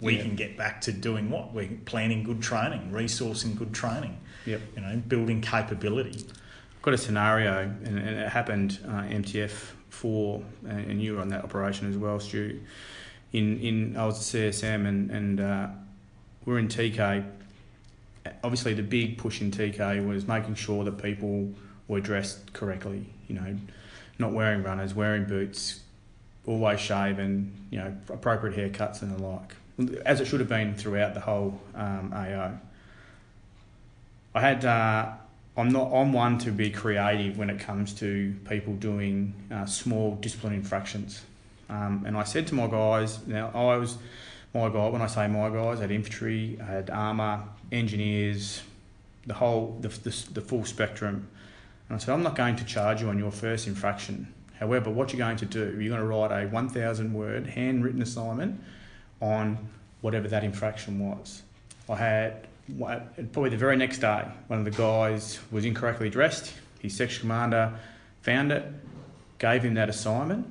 we 0.00 0.16
Yeah. 0.16 0.22
can 0.22 0.36
get 0.36 0.56
back 0.56 0.80
to 0.82 0.92
doing 0.92 1.28
what? 1.30 1.52
We're 1.52 1.68
planning 1.84 2.22
good 2.24 2.40
training, 2.40 2.92
resourcing 2.92 3.56
good 3.58 3.74
training, 3.74 4.16
Yep. 4.46 4.60
you 4.76 4.82
know, 4.82 5.02
building 5.08 5.40
capability. 5.40 6.26
I've 6.26 6.82
got 6.82 6.94
a 6.94 6.98
scenario, 6.98 7.60
and, 7.60 7.98
and 7.98 8.18
it 8.20 8.28
happened 8.28 8.78
uh, 8.86 9.02
MTF 9.02 9.72
four, 9.94 10.42
and, 10.68 10.90
and 10.90 11.02
you 11.02 11.14
were 11.14 11.20
on 11.20 11.28
that 11.28 11.44
operation 11.44 11.88
as 11.88 11.96
well, 11.96 12.20
Stu. 12.20 12.60
In 13.32 13.58
in 13.60 13.96
I 13.96 14.06
was 14.06 14.34
at 14.34 14.40
CSM, 14.40 14.86
and 14.86 15.10
and 15.10 15.40
uh, 15.40 15.68
we're 16.44 16.58
in 16.58 16.68
TK. 16.68 17.24
Obviously, 18.42 18.74
the 18.74 18.82
big 18.82 19.18
push 19.18 19.40
in 19.40 19.50
TK 19.50 20.06
was 20.06 20.26
making 20.26 20.54
sure 20.54 20.84
that 20.84 21.02
people 21.02 21.50
were 21.88 22.00
dressed 22.00 22.52
correctly. 22.52 23.06
You 23.28 23.36
know, 23.36 23.56
not 24.18 24.32
wearing 24.32 24.62
runners, 24.62 24.94
wearing 24.94 25.24
boots, 25.24 25.80
always 26.46 26.80
shaven. 26.80 27.52
You 27.70 27.78
know, 27.78 27.96
appropriate 28.08 28.56
haircuts 28.56 29.02
and 29.02 29.16
the 29.16 29.22
like, 29.22 29.54
as 30.04 30.20
it 30.20 30.26
should 30.26 30.40
have 30.40 30.48
been 30.48 30.74
throughout 30.74 31.14
the 31.14 31.20
whole 31.20 31.60
um, 31.74 32.12
AO. 32.14 32.58
I 34.34 34.40
had. 34.40 34.64
Uh, 34.64 35.12
I'm 35.56 35.68
not. 35.68 35.92
I'm 35.92 36.12
one 36.12 36.38
to 36.38 36.50
be 36.50 36.70
creative 36.70 37.38
when 37.38 37.50
it 37.50 37.60
comes 37.60 37.92
to 37.94 38.34
people 38.48 38.74
doing 38.74 39.34
uh, 39.52 39.66
small 39.66 40.16
discipline 40.16 40.54
infractions. 40.54 41.22
Um, 41.68 42.04
and 42.06 42.16
I 42.16 42.24
said 42.24 42.46
to 42.48 42.54
my 42.54 42.66
guys, 42.66 43.26
now 43.26 43.50
I 43.54 43.76
was 43.76 43.96
my 44.52 44.68
guy. 44.68 44.88
When 44.88 45.02
I 45.02 45.06
say 45.06 45.28
my 45.28 45.48
guys, 45.50 45.78
I 45.78 45.82
had 45.82 45.90
infantry, 45.90 46.58
I 46.60 46.64
had 46.64 46.90
armour, 46.90 47.42
engineers, 47.72 48.62
the 49.26 49.34
whole, 49.34 49.78
the, 49.80 49.88
the, 49.88 50.24
the 50.32 50.40
full 50.40 50.64
spectrum. 50.64 51.28
And 51.88 51.96
I 51.96 51.98
said, 51.98 52.12
I'm 52.12 52.22
not 52.22 52.36
going 52.36 52.56
to 52.56 52.64
charge 52.64 53.02
you 53.02 53.08
on 53.08 53.18
your 53.18 53.30
first 53.30 53.66
infraction. 53.66 54.32
However, 54.58 54.90
what 54.90 55.12
you're 55.12 55.18
going 55.18 55.36
to 55.38 55.46
do, 55.46 55.76
you're 55.80 55.96
going 55.96 56.00
to 56.00 56.06
write 56.06 56.44
a 56.44 56.48
1,000 56.48 57.12
word 57.12 57.46
handwritten 57.48 58.02
assignment 58.02 58.60
on 59.20 59.58
whatever 60.00 60.28
that 60.28 60.44
infraction 60.44 60.98
was. 60.98 61.42
I 61.88 61.96
had 61.96 62.46
probably 63.32 63.50
the 63.50 63.56
very 63.56 63.76
next 63.76 63.98
day, 63.98 64.24
one 64.46 64.58
of 64.58 64.64
the 64.64 64.70
guys 64.70 65.38
was 65.50 65.64
incorrectly 65.64 66.10
dressed. 66.10 66.52
His 66.80 66.96
section 66.96 67.22
commander 67.22 67.78
found 68.22 68.52
it, 68.52 68.64
gave 69.38 69.62
him 69.62 69.74
that 69.74 69.88
assignment, 69.88 70.46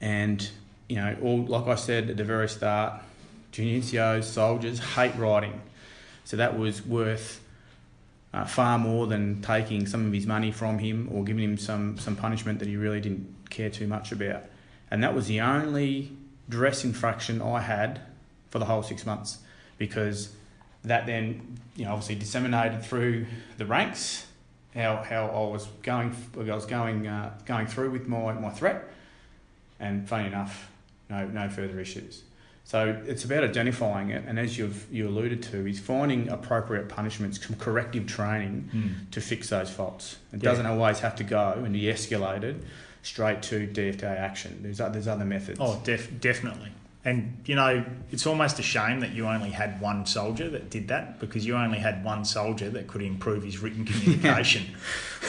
and 0.00 0.48
you 0.88 0.96
know, 0.96 1.16
all 1.22 1.44
like 1.44 1.66
I 1.66 1.74
said 1.74 2.10
at 2.10 2.16
the 2.16 2.24
very 2.24 2.48
start, 2.48 3.02
junior 3.52 3.80
NCOs, 3.80 4.24
soldiers 4.24 4.78
hate 4.78 5.14
writing, 5.16 5.60
so 6.24 6.36
that 6.36 6.58
was 6.58 6.84
worth 6.84 7.40
uh, 8.32 8.44
far 8.44 8.78
more 8.78 9.06
than 9.06 9.42
taking 9.42 9.86
some 9.86 10.06
of 10.06 10.12
his 10.12 10.26
money 10.26 10.52
from 10.52 10.78
him 10.78 11.08
or 11.12 11.24
giving 11.24 11.44
him 11.44 11.58
some 11.58 11.98
some 11.98 12.16
punishment 12.16 12.58
that 12.60 12.68
he 12.68 12.76
really 12.76 13.00
didn't 13.00 13.34
care 13.50 13.70
too 13.70 13.86
much 13.86 14.12
about, 14.12 14.44
and 14.90 15.02
that 15.02 15.14
was 15.14 15.26
the 15.26 15.40
only 15.40 16.12
dress 16.48 16.84
infraction 16.84 17.42
I 17.42 17.60
had 17.60 18.00
for 18.50 18.58
the 18.58 18.64
whole 18.64 18.82
six 18.82 19.04
months 19.04 19.38
because 19.76 20.30
that 20.84 21.06
then 21.06 21.58
you 21.76 21.84
know 21.84 21.92
obviously 21.92 22.14
disseminated 22.14 22.82
through 22.84 23.26
the 23.56 23.66
ranks 23.66 24.26
how 24.74 25.02
how 25.02 25.26
I 25.26 25.50
was 25.52 25.66
going 25.82 26.14
I 26.36 26.54
was 26.54 26.66
going 26.66 27.06
uh, 27.06 27.34
going 27.46 27.66
through 27.66 27.90
with 27.90 28.06
my, 28.06 28.32
my 28.34 28.50
threat 28.50 28.84
and 29.80 30.08
funny 30.08 30.26
enough 30.26 30.70
no 31.10 31.26
no 31.26 31.48
further 31.48 31.80
issues 31.80 32.22
So 32.64 33.00
it's 33.06 33.24
about 33.24 33.44
identifying 33.44 34.10
it, 34.10 34.24
and 34.28 34.38
as 34.38 34.58
you've 34.58 34.86
you 34.92 35.08
alluded 35.08 35.42
to, 35.52 35.66
is 35.66 35.80
finding 35.80 36.28
appropriate 36.28 36.86
punishments, 36.90 37.38
corrective 37.38 38.06
training 38.06 38.68
Mm. 38.74 39.10
to 39.12 39.20
fix 39.22 39.48
those 39.48 39.70
faults. 39.70 40.16
It 40.34 40.42
Yeah. 40.42 40.50
doesn't 40.50 40.66
always 40.66 40.98
have 41.00 41.16
to 41.16 41.24
go 41.24 41.52
and 41.64 41.72
be 41.72 41.84
escalated 41.84 42.56
straight 43.02 43.40
to 43.50 43.66
DFDA 43.66 44.14
action. 44.28 44.60
There's 44.62 44.78
there's 44.92 45.08
other 45.08 45.24
methods. 45.24 45.58
Oh, 45.62 45.80
def- 45.82 46.20
definitely. 46.20 46.70
And 47.04 47.40
you 47.46 47.54
know, 47.54 47.84
it's 48.10 48.26
almost 48.26 48.58
a 48.58 48.62
shame 48.62 49.00
that 49.00 49.12
you 49.12 49.26
only 49.26 49.50
had 49.50 49.80
one 49.80 50.04
soldier 50.04 50.50
that 50.50 50.68
did 50.68 50.88
that 50.88 51.20
because 51.20 51.46
you 51.46 51.56
only 51.56 51.78
had 51.78 52.04
one 52.04 52.24
soldier 52.24 52.68
that 52.70 52.88
could 52.88 53.02
improve 53.02 53.44
his 53.44 53.60
written 53.60 53.84
communication. 53.86 54.66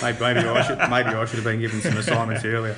Maybe, 0.01 0.19
maybe 0.19 0.39
I 0.39 0.61
should 0.61 0.77
maybe 0.77 1.09
I 1.09 1.25
should 1.25 1.35
have 1.35 1.43
been 1.43 1.59
given 1.59 1.81
some 1.81 1.97
assignments 1.97 2.43
earlier. 2.43 2.75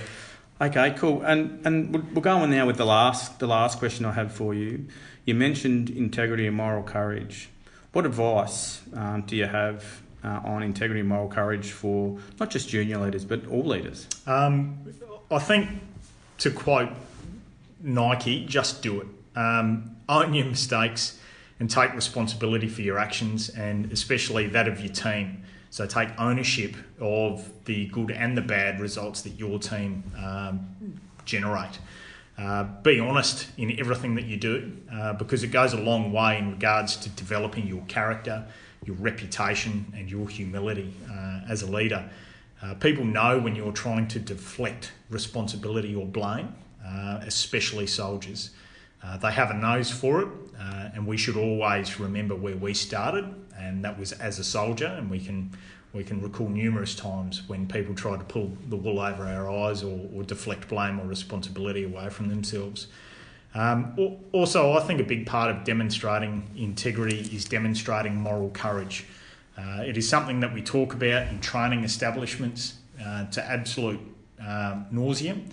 Okay, 0.59 0.93
cool. 0.97 1.23
And 1.23 1.65
and 1.65 1.93
we'll 1.93 2.03
we'll 2.11 2.21
go 2.21 2.37
on 2.37 2.51
now 2.51 2.67
with 2.67 2.77
the 2.77 2.85
last 2.85 3.39
the 3.39 3.47
last 3.47 3.79
question 3.79 4.05
I 4.05 4.11
have 4.11 4.31
for 4.31 4.53
you. 4.53 4.85
You 5.25 5.35
mentioned 5.35 5.89
integrity 5.89 6.45
and 6.45 6.55
moral 6.55 6.83
courage. 6.83 7.49
What 7.93 8.05
advice 8.05 8.81
um, 8.93 9.23
do 9.23 9.35
you 9.35 9.45
have 9.45 10.01
uh, 10.23 10.41
on 10.43 10.63
integrity 10.63 10.99
and 10.99 11.09
moral 11.09 11.29
courage 11.29 11.71
for 11.71 12.19
not 12.39 12.49
just 12.49 12.69
junior 12.69 12.97
leaders 12.97 13.25
but 13.25 13.47
all 13.47 13.65
leaders? 13.65 14.07
Um, 14.27 14.77
I 15.31 15.39
think 15.39 15.69
to 16.39 16.51
quote 16.51 16.89
Nike, 17.83 18.45
just 18.45 18.81
do 18.81 19.01
it. 19.01 19.07
Um, 19.35 19.95
own 20.09 20.33
your 20.33 20.45
mistakes 20.45 21.19
and 21.59 21.69
take 21.69 21.93
responsibility 21.93 22.67
for 22.67 22.81
your 22.81 22.97
actions 22.97 23.49
and 23.49 23.91
especially 23.91 24.47
that 24.47 24.67
of 24.67 24.79
your 24.79 24.93
team. 24.93 25.43
So 25.69 25.85
take 25.85 26.09
ownership 26.19 26.75
of 26.99 27.49
the 27.65 27.85
good 27.87 28.11
and 28.11 28.37
the 28.37 28.41
bad 28.41 28.79
results 28.79 29.21
that 29.21 29.39
your 29.39 29.57
team 29.59 30.03
um, 30.17 30.99
generate. 31.23 31.79
Uh, 32.37 32.63
be 32.81 32.99
honest 32.99 33.47
in 33.57 33.79
everything 33.79 34.15
that 34.15 34.25
you 34.25 34.37
do 34.37 34.71
uh, 34.91 35.13
because 35.13 35.43
it 35.43 35.49
goes 35.49 35.73
a 35.73 35.77
long 35.77 36.11
way 36.11 36.37
in 36.39 36.51
regards 36.51 36.95
to 36.97 37.09
developing 37.09 37.67
your 37.67 37.83
character, 37.87 38.45
your 38.85 38.95
reputation, 38.95 39.93
and 39.95 40.09
your 40.09 40.27
humility 40.27 40.93
uh, 41.09 41.41
as 41.47 41.61
a 41.61 41.67
leader. 41.67 42.09
Uh, 42.61 42.73
people 42.75 43.05
know 43.05 43.39
when 43.39 43.55
you're 43.55 43.71
trying 43.71 44.07
to 44.07 44.19
deflect 44.19 44.91
responsibility 45.09 45.93
or 45.95 46.05
blame, 46.05 46.53
uh, 46.85 47.19
especially 47.23 47.87
soldiers. 47.87 48.51
Uh, 49.03 49.17
they 49.17 49.31
have 49.31 49.49
a 49.49 49.53
nose 49.53 49.89
for 49.89 50.21
it, 50.21 50.27
uh, 50.59 50.89
and 50.93 51.07
we 51.07 51.17
should 51.17 51.35
always 51.35 51.99
remember 51.99 52.35
where 52.35 52.55
we 52.55 52.73
started, 52.73 53.25
and 53.57 53.83
that 53.83 53.97
was 53.97 54.11
as 54.13 54.37
a 54.39 54.43
soldier. 54.43 54.85
And 54.85 55.09
we 55.09 55.19
can 55.19 55.51
we 55.93 56.03
can 56.03 56.21
recall 56.21 56.47
numerous 56.47 56.95
times 56.95 57.43
when 57.47 57.67
people 57.67 57.93
try 57.93 58.17
to 58.17 58.23
pull 58.23 58.55
the 58.69 58.77
wool 58.77 58.99
over 58.99 59.25
our 59.25 59.49
eyes 59.49 59.83
or, 59.83 59.99
or 60.15 60.23
deflect 60.23 60.69
blame 60.69 60.99
or 60.99 61.05
responsibility 61.05 61.83
away 61.83 62.09
from 62.09 62.29
themselves. 62.29 62.87
Um, 63.53 64.17
also, 64.31 64.71
I 64.71 64.79
think 64.81 65.01
a 65.01 65.03
big 65.03 65.25
part 65.25 65.53
of 65.53 65.65
demonstrating 65.65 66.49
integrity 66.55 67.19
is 67.35 67.43
demonstrating 67.43 68.15
moral 68.15 68.49
courage. 68.51 69.05
Uh, 69.57 69.83
it 69.85 69.97
is 69.97 70.07
something 70.07 70.39
that 70.39 70.53
we 70.53 70.61
talk 70.61 70.93
about 70.93 71.27
in 71.27 71.41
training 71.41 71.83
establishments 71.83 72.75
uh, 73.03 73.25
to 73.25 73.43
absolute 73.43 73.99
um, 74.39 74.85
nauseum. 74.93 75.51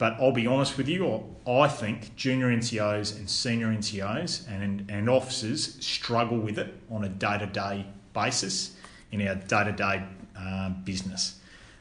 But 0.00 0.14
I'll 0.18 0.32
be 0.32 0.46
honest 0.46 0.78
with 0.78 0.88
you, 0.88 1.22
I 1.46 1.68
think 1.68 2.16
junior 2.16 2.46
NCOs 2.46 3.18
and 3.18 3.28
senior 3.28 3.66
NCOs 3.66 4.48
and, 4.50 4.86
and 4.88 5.10
officers 5.10 5.76
struggle 5.84 6.38
with 6.38 6.58
it 6.58 6.72
on 6.90 7.04
a 7.04 7.08
day 7.10 7.36
to 7.36 7.44
day 7.44 7.84
basis 8.14 8.76
in 9.12 9.28
our 9.28 9.34
day 9.34 9.64
to 9.64 9.72
day 9.72 10.02
business. 10.84 11.38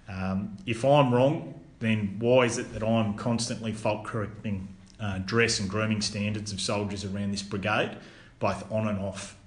Um, 0.09 0.57
if 0.65 0.83
I'm 0.83 1.13
wrong, 1.13 1.61
then 1.79 2.17
why 2.19 2.43
is 2.43 2.57
it 2.57 2.73
that 2.73 2.83
I'm 2.83 3.13
constantly 3.13 3.71
fault 3.71 4.03
correcting 4.03 4.67
uh, 4.99 5.19
dress 5.19 5.61
and 5.61 5.69
grooming 5.69 6.01
standards 6.01 6.51
of 6.51 6.59
soldiers 6.59 7.05
around 7.05 7.31
this 7.31 7.41
brigade, 7.41 7.95
both 8.39 8.69
on 8.69 8.89
and 8.89 8.99
off 8.99 9.37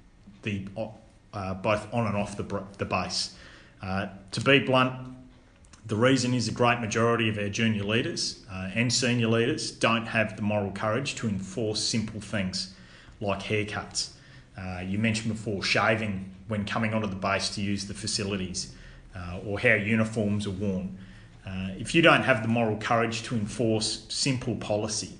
the 0.44 0.66
uh, 1.34 1.52
both 1.52 1.92
on 1.92 2.06
and 2.06 2.16
off 2.16 2.38
the, 2.38 2.64
the 2.78 2.86
base? 2.86 3.34
Uh, 3.82 4.06
to 4.30 4.40
be 4.40 4.60
blunt, 4.60 5.11
the 5.86 5.96
reason 5.96 6.32
is 6.32 6.48
a 6.48 6.52
great 6.52 6.80
majority 6.80 7.28
of 7.28 7.38
our 7.38 7.48
junior 7.48 7.84
leaders 7.84 8.44
uh, 8.50 8.70
and 8.74 8.92
senior 8.92 9.26
leaders 9.26 9.70
don't 9.72 10.06
have 10.06 10.36
the 10.36 10.42
moral 10.42 10.70
courage 10.70 11.16
to 11.16 11.28
enforce 11.28 11.82
simple 11.82 12.20
things 12.20 12.74
like 13.20 13.40
haircuts. 13.40 14.10
Uh, 14.56 14.80
you 14.86 14.98
mentioned 14.98 15.32
before 15.32 15.62
shaving 15.62 16.32
when 16.48 16.64
coming 16.64 16.94
onto 16.94 17.08
the 17.08 17.16
base 17.16 17.48
to 17.50 17.60
use 17.60 17.86
the 17.86 17.94
facilities 17.94 18.74
uh, 19.16 19.40
or 19.44 19.58
how 19.58 19.74
uniforms 19.74 20.46
are 20.46 20.50
worn. 20.50 20.96
Uh, 21.44 21.68
if 21.78 21.94
you 21.94 22.02
don't 22.02 22.22
have 22.22 22.42
the 22.42 22.48
moral 22.48 22.76
courage 22.76 23.22
to 23.22 23.34
enforce 23.34 24.06
simple 24.08 24.54
policy, 24.56 25.18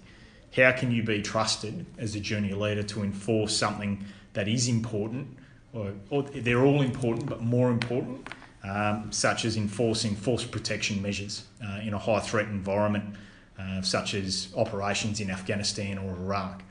how 0.55 0.71
can 0.71 0.93
you 0.93 1.03
be 1.03 1.21
trusted 1.21 1.85
as 1.99 2.15
a 2.15 2.21
junior 2.21 2.55
leader 2.55 2.83
to 2.83 3.03
enforce 3.03 3.57
something 3.57 4.05
that 4.35 4.47
is 4.47 4.69
important, 4.69 5.27
or, 5.73 5.93
or 6.11 6.23
they're 6.23 6.65
all 6.65 6.83
important, 6.83 7.29
but 7.29 7.41
more 7.41 7.71
important, 7.71 8.29
um, 8.65 9.11
such 9.11 9.45
as 9.45 9.57
enforcing 9.57 10.15
force 10.15 10.45
protection 10.45 11.03
measures 11.03 11.45
uh, 11.65 11.81
in 11.83 11.95
a 11.95 11.99
high 11.99 12.21
threat 12.21 12.47
environment, 12.47 13.17
uh, 13.59 13.83
such 13.83 14.15
as 14.15 14.49
operations 14.57 15.21
in 15.21 15.31
Afghanistan 15.31 15.99
or 15.99 16.11
Iraq? 16.11 16.63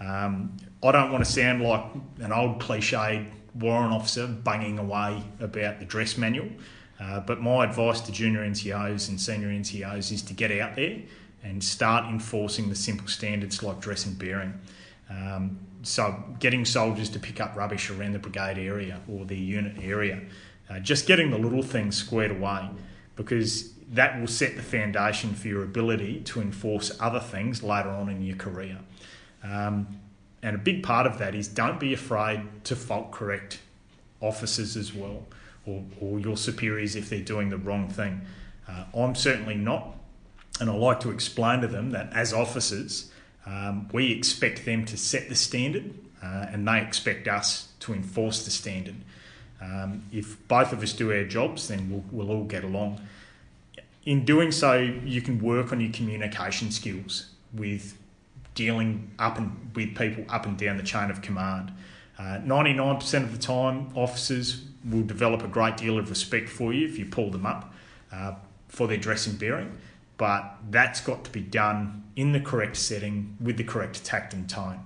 Um, 0.00 0.56
I 0.82 0.92
don't 0.92 1.12
want 1.12 1.24
to 1.24 1.30
sound 1.30 1.62
like 1.62 1.84
an 2.20 2.32
old 2.32 2.60
cliched 2.60 3.26
warrant 3.54 3.92
officer 3.92 4.26
banging 4.26 4.78
away 4.78 5.22
about 5.40 5.78
the 5.78 5.84
dress 5.84 6.16
manual, 6.16 6.48
uh, 6.98 7.20
but 7.20 7.40
my 7.40 7.64
advice 7.64 8.00
to 8.02 8.12
junior 8.12 8.40
NCOs 8.40 9.08
and 9.08 9.20
senior 9.20 9.48
NCOs 9.48 10.12
is 10.12 10.22
to 10.22 10.34
get 10.34 10.50
out 10.52 10.76
there 10.76 10.98
and 11.42 11.62
start 11.62 12.06
enforcing 12.06 12.68
the 12.68 12.74
simple 12.74 13.08
standards 13.08 13.62
like 13.62 13.80
dress 13.80 14.06
and 14.06 14.18
bearing. 14.18 14.58
Um, 15.08 15.58
so, 15.82 16.22
getting 16.38 16.64
soldiers 16.64 17.08
to 17.10 17.18
pick 17.18 17.40
up 17.40 17.56
rubbish 17.56 17.90
around 17.90 18.12
the 18.12 18.18
brigade 18.18 18.58
area 18.58 19.00
or 19.08 19.24
the 19.24 19.36
unit 19.36 19.76
area, 19.82 20.20
uh, 20.70 20.78
just 20.78 21.06
getting 21.06 21.30
the 21.30 21.38
little 21.38 21.62
things 21.62 21.96
squared 21.96 22.30
away, 22.30 22.68
because 23.16 23.72
that 23.92 24.20
will 24.20 24.28
set 24.28 24.54
the 24.56 24.62
foundation 24.62 25.34
for 25.34 25.48
your 25.48 25.64
ability 25.64 26.20
to 26.20 26.40
enforce 26.40 26.96
other 27.00 27.18
things 27.18 27.62
later 27.62 27.88
on 27.90 28.08
in 28.08 28.22
your 28.22 28.36
career. 28.36 28.78
Um, 29.42 29.98
and 30.42 30.54
a 30.54 30.58
big 30.58 30.82
part 30.82 31.06
of 31.06 31.18
that 31.18 31.34
is 31.34 31.48
don't 31.48 31.80
be 31.80 31.92
afraid 31.92 32.40
to 32.64 32.76
fault 32.76 33.10
correct 33.10 33.58
officers 34.20 34.76
as 34.76 34.94
well, 34.94 35.26
or, 35.66 35.82
or 36.00 36.20
your 36.20 36.36
superiors 36.36 36.94
if 36.94 37.10
they're 37.10 37.20
doing 37.20 37.50
the 37.50 37.58
wrong 37.58 37.88
thing. 37.88 38.20
Uh, 38.68 38.84
I'm 38.94 39.14
certainly 39.14 39.56
not, 39.56 39.96
and 40.60 40.70
I 40.70 40.74
like 40.74 41.00
to 41.00 41.10
explain 41.10 41.60
to 41.62 41.66
them 41.66 41.90
that 41.90 42.12
as 42.12 42.32
officers, 42.32 43.10
um, 43.44 43.88
we 43.92 44.12
expect 44.12 44.64
them 44.64 44.84
to 44.84 44.96
set 44.96 45.28
the 45.28 45.34
standard, 45.34 45.94
uh, 46.22 46.46
and 46.52 46.68
they 46.68 46.80
expect 46.80 47.26
us 47.26 47.68
to 47.80 47.92
enforce 47.92 48.44
the 48.44 48.50
standard. 48.50 48.96
Um, 49.60 50.04
if 50.12 50.36
both 50.48 50.72
of 50.72 50.82
us 50.82 50.92
do 50.92 51.12
our 51.12 51.24
jobs, 51.24 51.68
then 51.68 51.90
we'll, 51.90 52.04
we'll 52.10 52.36
all 52.36 52.44
get 52.44 52.64
along. 52.64 53.00
In 54.04 54.24
doing 54.24 54.50
so, 54.52 54.74
you 54.74 55.20
can 55.20 55.38
work 55.40 55.72
on 55.72 55.80
your 55.80 55.92
communication 55.92 56.70
skills 56.70 57.30
with 57.52 57.98
dealing 58.54 59.10
up 59.18 59.38
and 59.38 59.70
with 59.74 59.96
people 59.96 60.24
up 60.28 60.46
and 60.46 60.56
down 60.56 60.76
the 60.76 60.82
chain 60.82 61.10
of 61.10 61.20
command. 61.20 61.72
Uh, 62.18 62.38
99% 62.44 63.22
of 63.22 63.32
the 63.32 63.38
time, 63.38 63.90
officers 63.94 64.64
will 64.84 65.02
develop 65.02 65.42
a 65.42 65.48
great 65.48 65.76
deal 65.76 65.98
of 65.98 66.08
respect 66.10 66.48
for 66.48 66.72
you 66.72 66.86
if 66.86 66.98
you 66.98 67.06
pull 67.06 67.30
them 67.30 67.46
up 67.46 67.72
uh, 68.12 68.34
for 68.68 68.86
their 68.86 68.96
dress 68.96 69.26
and 69.26 69.38
bearing, 69.38 69.76
but 70.16 70.56
that's 70.70 71.00
got 71.00 71.24
to 71.24 71.30
be 71.30 71.40
done 71.40 72.04
in 72.16 72.32
the 72.32 72.40
correct 72.40 72.76
setting 72.76 73.36
with 73.40 73.56
the 73.56 73.64
correct 73.64 74.04
tact 74.04 74.34
and 74.34 74.48
tone. 74.48 74.80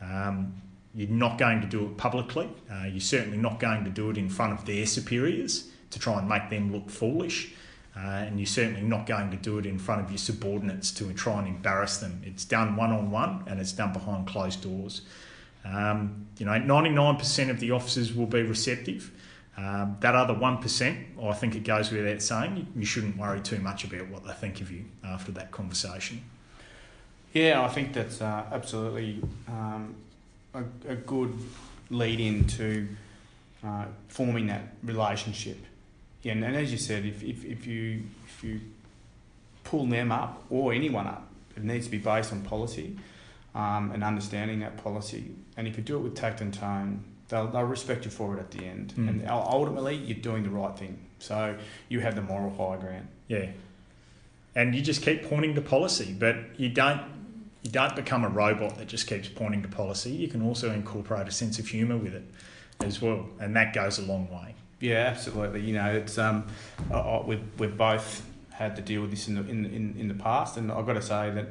Um, 0.00 0.54
you're 0.94 1.08
not 1.08 1.38
going 1.38 1.60
to 1.60 1.66
do 1.66 1.84
it 1.86 1.96
publicly. 1.96 2.48
Uh, 2.70 2.84
you're 2.84 3.00
certainly 3.00 3.38
not 3.38 3.58
going 3.58 3.84
to 3.84 3.90
do 3.90 4.10
it 4.10 4.16
in 4.16 4.28
front 4.28 4.52
of 4.52 4.64
their 4.64 4.86
superiors 4.86 5.68
to 5.90 5.98
try 5.98 6.18
and 6.18 6.28
make 6.28 6.50
them 6.50 6.72
look 6.72 6.90
foolish. 6.90 7.52
Uh, 7.96 8.00
and 8.00 8.40
you're 8.40 8.46
certainly 8.46 8.82
not 8.82 9.06
going 9.06 9.30
to 9.30 9.36
do 9.36 9.58
it 9.58 9.66
in 9.66 9.78
front 9.78 10.02
of 10.02 10.10
your 10.10 10.18
subordinates 10.18 10.90
to 10.90 11.12
try 11.12 11.38
and 11.38 11.48
embarrass 11.48 11.98
them. 11.98 12.20
It's 12.24 12.44
done 12.44 12.74
one 12.74 12.90
on 12.90 13.10
one 13.10 13.44
and 13.46 13.60
it's 13.60 13.72
done 13.72 13.92
behind 13.92 14.26
closed 14.26 14.62
doors. 14.62 15.02
Um, 15.64 16.26
you 16.38 16.46
know, 16.46 16.52
99% 16.52 17.50
of 17.50 17.60
the 17.60 17.70
officers 17.70 18.12
will 18.12 18.26
be 18.26 18.42
receptive. 18.42 19.12
Um, 19.56 19.96
that 20.00 20.16
other 20.16 20.34
1%, 20.34 21.22
I 21.22 21.32
think 21.32 21.54
it 21.54 21.62
goes 21.62 21.92
without 21.92 22.20
saying, 22.20 22.66
you 22.74 22.84
shouldn't 22.84 23.16
worry 23.16 23.40
too 23.40 23.60
much 23.60 23.84
about 23.84 24.08
what 24.08 24.24
they 24.24 24.32
think 24.32 24.60
of 24.60 24.72
you 24.72 24.86
after 25.04 25.30
that 25.32 25.52
conversation. 25.52 26.24
Yeah, 27.32 27.62
I 27.62 27.68
think 27.68 27.92
that's 27.92 28.20
uh, 28.20 28.44
absolutely 28.50 29.22
um, 29.48 29.94
a, 30.54 30.92
a 30.92 30.96
good 30.96 31.36
lead 31.90 32.20
into 32.20 32.88
uh, 33.64 33.86
forming 34.08 34.46
that 34.46 34.74
relationship. 34.82 35.58
Yeah, 36.22 36.32
and, 36.32 36.44
and 36.44 36.56
as 36.56 36.72
you 36.72 36.78
said, 36.78 37.04
if, 37.04 37.22
if, 37.22 37.44
if 37.44 37.66
you 37.66 38.02
if 38.26 38.42
you 38.42 38.60
pull 39.64 39.86
them 39.86 40.12
up 40.12 40.42
or 40.50 40.72
anyone 40.72 41.06
up, 41.06 41.26
it 41.56 41.64
needs 41.64 41.86
to 41.86 41.90
be 41.90 41.98
based 41.98 42.32
on 42.32 42.42
policy 42.42 42.96
um, 43.54 43.90
and 43.92 44.02
understanding 44.04 44.60
that 44.60 44.76
policy. 44.82 45.34
And 45.56 45.66
if 45.66 45.76
you 45.76 45.82
do 45.82 45.96
it 45.96 46.00
with 46.00 46.14
tact 46.14 46.40
and 46.40 46.52
tone, 46.52 47.04
they'll, 47.28 47.46
they'll 47.46 47.62
respect 47.62 48.04
you 48.04 48.10
for 48.10 48.36
it 48.36 48.40
at 48.40 48.50
the 48.50 48.64
end. 48.64 48.94
Mm. 48.96 49.08
And 49.08 49.28
ultimately, 49.28 49.96
you're 49.96 50.18
doing 50.18 50.42
the 50.42 50.50
right 50.50 50.76
thing. 50.76 50.98
So 51.18 51.56
you 51.88 52.00
have 52.00 52.14
the 52.14 52.22
moral 52.22 52.50
high 52.50 52.80
ground. 52.80 53.08
Yeah. 53.28 53.50
And 54.54 54.74
you 54.74 54.82
just 54.82 55.02
keep 55.02 55.28
pointing 55.28 55.54
to 55.54 55.60
policy, 55.60 56.14
but 56.18 56.36
you 56.58 56.68
don't 56.68 57.02
You 57.64 57.70
don't 57.70 57.96
become 57.96 58.24
a 58.24 58.28
robot 58.28 58.78
that 58.78 58.86
just 58.86 59.08
keeps 59.08 59.28
pointing 59.28 59.62
to 59.62 59.68
policy. 59.68 60.10
You 60.12 60.28
can 60.28 60.42
also 60.42 60.70
incorporate 60.70 61.26
a 61.26 61.32
sense 61.32 61.58
of 61.58 61.66
humour 61.66 61.96
with 61.96 62.14
it 62.14 62.24
as 62.80 63.02
well, 63.02 63.26
and 63.40 63.56
that 63.56 63.74
goes 63.74 63.98
a 63.98 64.02
long 64.02 64.30
way. 64.30 64.54
Yeah, 64.80 65.06
absolutely. 65.08 65.62
You 65.62 65.74
know, 65.74 65.90
it's 65.90 66.16
um, 66.18 66.46
we've 67.26 67.42
we've 67.58 67.76
both 67.76 68.24
had 68.52 68.76
to 68.76 68.82
deal 68.82 69.00
with 69.00 69.10
this 69.10 69.26
in 69.26 69.34
the 69.34 69.40
in 69.40 69.64
in, 69.64 69.96
in 69.98 70.08
the 70.08 70.14
past, 70.14 70.56
and 70.56 70.70
I've 70.70 70.86
got 70.86 70.94
to 70.94 71.02
say 71.02 71.30
that 71.30 71.48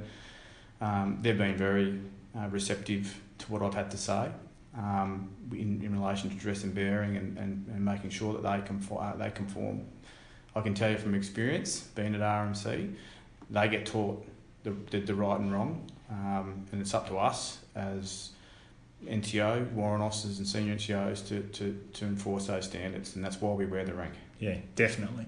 um, 0.81 1.19
they've 1.21 1.37
been 1.37 1.57
very 1.57 1.99
uh, 2.37 2.47
receptive 2.49 3.19
to 3.39 3.51
what 3.51 3.61
I've 3.61 3.73
had 3.73 3.91
to 3.91 3.97
say 3.97 4.29
um, 4.77 5.29
in, 5.51 5.81
in 5.83 5.99
relation 5.99 6.29
to 6.29 6.35
dress 6.35 6.63
and 6.63 6.73
bearing 6.73 7.15
and, 7.15 7.37
and, 7.37 7.67
and 7.67 7.85
making 7.85 8.09
sure 8.09 8.33
that 8.33 8.43
they 8.43 8.65
conform, 8.65 9.05
uh, 9.05 9.15
they 9.15 9.31
conform. 9.31 9.81
I 10.55 10.61
can 10.61 10.73
tell 10.73 10.91
you 10.91 10.97
from 10.97 11.15
experience, 11.15 11.81
being 11.95 12.15
at 12.15 12.21
RMC, 12.21 12.93
they 13.49 13.67
get 13.67 13.85
taught 13.85 14.25
the, 14.63 14.71
the, 14.91 14.99
the 14.99 15.15
right 15.15 15.39
and 15.39 15.51
wrong, 15.51 15.89
um, 16.09 16.65
and 16.71 16.81
it's 16.81 16.93
up 16.93 17.07
to 17.09 17.17
us 17.17 17.59
as 17.75 18.29
NCO, 19.05 19.71
warrant 19.73 20.03
officers, 20.03 20.37
and 20.37 20.47
senior 20.47 20.75
NCOs 20.75 21.27
to, 21.27 21.41
to, 21.41 21.79
to 21.93 22.05
enforce 22.05 22.47
those 22.47 22.65
standards, 22.65 23.15
and 23.15 23.23
that's 23.23 23.41
why 23.41 23.53
we 23.53 23.65
wear 23.65 23.85
the 23.85 23.93
rank. 23.93 24.13
Yeah, 24.39 24.57
definitely. 24.75 25.25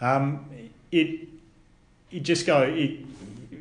Um, 0.00 0.46
it 0.92 1.28
it 2.10 2.20
just 2.20 2.46
go. 2.46 2.62
It, 2.62 3.00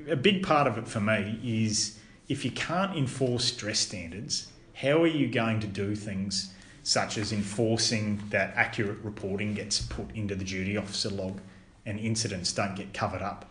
a 0.10 0.15
big 0.15 0.43
part 0.43 0.67
of 0.67 0.77
it 0.77 0.88
for 0.88 0.99
me 0.99 1.39
is 1.43 1.97
if 2.27 2.45
you 2.45 2.51
can't 2.51 2.95
enforce 2.95 3.51
dress 3.51 3.79
standards, 3.79 4.51
how 4.75 5.01
are 5.01 5.08
you 5.08 5.27
going 5.27 5.60
to 5.62 5.67
do 5.67 5.95
things 5.95 6.53
such 6.84 7.17
as 7.17 7.31
enforcing 7.31 8.21
that 8.29 8.53
accurate 8.55 8.99
reporting 9.01 9.53
gets 9.53 9.81
put 9.81 10.15
into 10.15 10.36
the 10.36 10.43
duty 10.43 10.77
officer 10.77 11.10
log 11.10 11.39
and 11.86 11.99
incidents 11.99 12.51
don't 12.51 12.75
get 12.75 12.93
covered 12.93 13.21
up? 13.21 13.49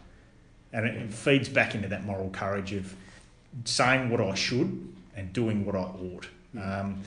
And 0.74 0.86
it 0.86 1.14
feeds 1.14 1.48
back 1.48 1.74
into 1.74 1.88
that 1.88 2.04
moral 2.04 2.28
courage 2.30 2.72
of 2.74 2.94
saying 3.64 4.10
what 4.10 4.20
I 4.20 4.34
should 4.34 4.92
and 5.16 5.32
doing 5.32 5.64
what 5.64 5.74
I 5.76 5.78
ought. 5.82 6.28
Um, 6.60 7.00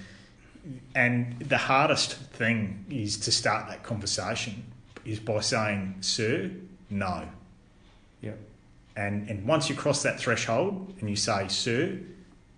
and 0.96 1.38
the 1.40 1.58
hardest 1.58 2.16
thing 2.16 2.86
is 2.90 3.18
to 3.20 3.32
start 3.32 3.68
that 3.68 3.84
conversation 3.84 4.64
is 5.06 5.20
by 5.20 5.42
saying, 5.42 5.96
"Sir, 6.02 6.50
no." 6.90 7.28
Yep. 8.22 8.40
And 8.96 9.30
and 9.30 9.46
once 9.46 9.70
you 9.70 9.76
cross 9.76 10.02
that 10.04 10.20
threshold 10.20 10.94
and 11.00 11.10
you 11.10 11.16
say, 11.16 11.48
"Sir, 11.50 12.00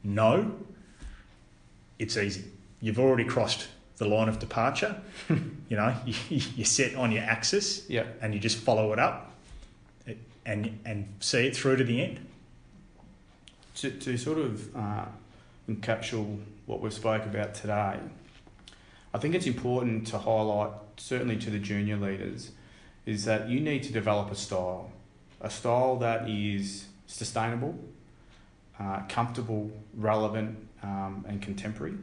no," 0.04 0.56
it's 1.98 2.18
easy. 2.18 2.46
You've 2.82 3.00
already 3.00 3.26
crossed 3.26 3.68
the 3.98 4.06
line 4.06 4.30
of 4.30 4.40
departure. 4.40 5.02
you 5.30 5.76
know, 5.78 5.94
you, 6.06 6.42
you're 6.56 6.66
set 6.66 6.96
on 6.96 7.12
your 7.12 7.24
axis, 7.24 7.88
Yep. 7.90 8.20
and 8.22 8.34
you 8.34 8.40
just 8.40 8.58
follow 8.58 8.94
it 8.94 9.00
up, 9.00 9.34
and 10.50 10.80
and 10.84 11.08
see 11.20 11.46
it 11.48 11.56
through 11.56 11.78
to 11.78 11.84
the 11.84 12.02
end. 12.02 12.20
To, 13.76 13.92
to 13.92 14.18
sort 14.18 14.40
of 14.40 14.76
uh, 14.76 15.06
encapsulate 15.70 16.40
what 16.66 16.82
we've 16.82 16.94
spoke 16.94 17.24
about 17.24 17.54
today, 17.54 18.00
I 19.14 19.18
think 19.20 19.36
it's 19.36 19.46
important 19.46 20.08
to 20.08 20.18
highlight, 20.18 20.72
certainly 20.98 21.38
to 21.38 21.50
the 21.50 21.60
junior 21.60 21.96
leaders, 21.96 22.52
is 23.06 23.24
that 23.26 23.48
you 23.48 23.62
need 23.62 23.84
to 23.84 23.94
develop 23.94 24.32
a 24.32 24.36
style, 24.36 24.92
a 25.40 25.50
style 25.50 25.96
that 25.98 26.30
is 26.30 26.88
sustainable, 27.08 27.80
uh, 28.80 29.04
comfortable, 29.08 29.72
relevant, 29.96 30.58
um, 30.84 31.24
and 31.28 31.42
contemporary. 31.42 31.96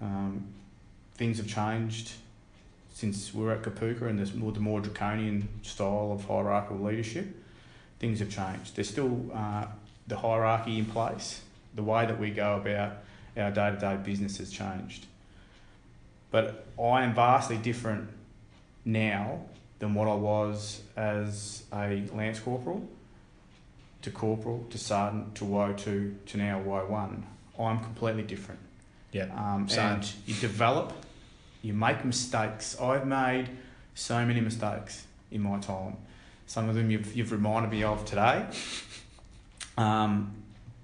Um, 0.00 0.46
things 1.14 1.38
have 1.38 1.48
changed 1.48 2.12
since 2.90 3.34
we 3.34 3.44
were 3.44 3.52
at 3.52 3.62
Kapooka 3.62 4.02
and 4.02 4.18
there's 4.18 4.34
more, 4.34 4.52
the 4.52 4.60
more 4.60 4.80
draconian 4.80 5.48
style 5.62 6.12
of 6.12 6.26
hierarchical 6.26 6.78
leadership. 6.78 7.41
Things 8.02 8.18
have 8.18 8.28
changed. 8.28 8.76
There's 8.76 8.90
still 8.90 9.30
uh, 9.32 9.64
the 10.08 10.18
hierarchy 10.18 10.76
in 10.78 10.84
place. 10.84 11.40
The 11.74 11.82
way 11.82 12.04
that 12.04 12.18
we 12.18 12.30
go 12.30 12.56
about 12.56 12.98
our 13.36 13.50
day 13.50 13.70
to 13.70 13.76
day 13.76 13.96
business 14.02 14.36
has 14.38 14.50
changed. 14.50 15.06
But 16.30 16.66
I 16.78 17.04
am 17.04 17.14
vastly 17.14 17.56
different 17.56 18.10
now 18.84 19.46
than 19.78 19.94
what 19.94 20.08
I 20.08 20.14
was 20.14 20.82
as 20.96 21.62
a 21.72 22.02
Lance 22.12 22.40
Corporal 22.40 22.86
to 24.02 24.10
Corporal 24.10 24.66
to 24.70 24.78
Sergeant 24.78 25.34
to 25.36 25.44
WO2 25.44 26.14
to 26.26 26.36
now 26.36 26.60
WO1. 26.60 27.22
I'm 27.58 27.80
completely 27.80 28.24
different. 28.24 28.60
Yeah. 29.12 29.28
Um, 29.36 29.68
and 29.78 30.10
you 30.26 30.34
develop, 30.34 30.92
you 31.62 31.72
make 31.72 32.04
mistakes. 32.04 32.80
I've 32.80 33.06
made 33.06 33.48
so 33.94 34.24
many 34.26 34.40
mistakes 34.40 35.06
in 35.30 35.42
my 35.42 35.60
time. 35.60 35.96
Some 36.46 36.68
of 36.68 36.74
them 36.74 36.90
you've, 36.90 37.14
you've 37.16 37.32
reminded 37.32 37.70
me 37.70 37.82
of 37.82 38.04
today. 38.04 38.46
Um, 39.76 40.34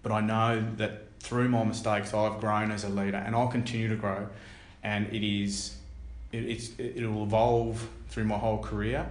but 0.03 0.13
I 0.13 0.21
know 0.21 0.65
that 0.77 1.05
through 1.21 1.49
my 1.49 1.65
mistakes, 1.65 2.15
I've 2.15 2.41
grown 2.41 2.71
as 2.71 2.85
a 2.85 2.89
leader 2.89 3.19
and 3.19 3.35
I'll 3.35 3.49
continue 3.49 3.89
to 3.89 3.97
grow. 3.97 4.29
And 4.83 5.07
it 5.13 5.27
is, 5.27 5.77
it, 6.33 6.45
it's, 6.45 6.71
it'll 6.79 7.25
evolve 7.25 7.87
through 8.09 8.25
my 8.25 8.39
whole 8.39 8.59
career 8.59 9.07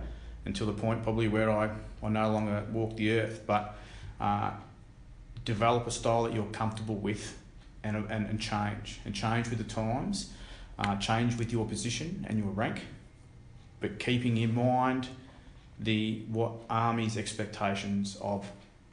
until 0.46 0.68
the 0.68 0.74
point 0.74 1.04
probably 1.04 1.28
where 1.28 1.52
I, 1.52 1.70
I 2.02 2.10
no 2.10 2.32
longer 2.32 2.64
walk 2.72 2.96
the 2.96 3.20
earth. 3.20 3.44
But 3.46 3.78
uh, 4.20 4.52
develop 5.46 5.88
a 5.88 5.92
style 5.92 6.24
that 6.24 6.34
you're 6.34 6.46
comfortable 6.46 6.96
with 6.96 7.38
and, 7.84 7.98
and, 8.10 8.26
and 8.28 8.40
change. 8.40 9.00
And 9.06 9.14
change 9.14 9.50
with 9.50 9.60
the 9.60 9.64
times, 9.64 10.32
uh, 10.80 10.96
change 10.98 11.38
with 11.38 11.52
your 11.52 11.66
position 11.66 12.26
and 12.28 12.38
your 12.38 12.50
rank, 12.50 12.82
but 13.80 14.00
keeping 14.00 14.38
in 14.38 14.54
mind 14.54 15.08
the 15.80 16.24
what 16.30 16.54
Army's 16.70 17.18
expectations 17.18 18.18
of 18.22 18.50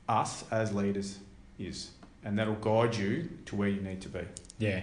us 0.09 0.44
as 0.51 0.73
leaders 0.75 1.18
is. 1.59 1.90
And 2.25 2.38
that'll 2.38 2.55
guide 2.55 2.97
you 2.97 3.29
to 3.47 3.57
where 3.57 3.68
you 3.68 3.81
need 3.81 4.01
to 4.03 4.09
be. 4.09 4.23
Yeah, 4.59 4.83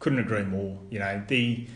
couldn't 0.00 0.18
agree 0.18 0.42
more. 0.42 0.78
You 0.90 0.98
know, 0.98 1.22
the 1.28 1.66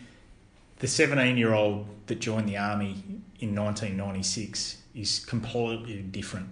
the 0.79 0.89
17 0.89 1.37
year 1.37 1.55
old 1.55 1.87
that 2.07 2.21
joined 2.21 2.49
the 2.49 2.57
army 2.57 3.03
in 3.41 3.55
1996 3.55 4.79
is 4.95 5.25
completely 5.25 6.03
different 6.03 6.49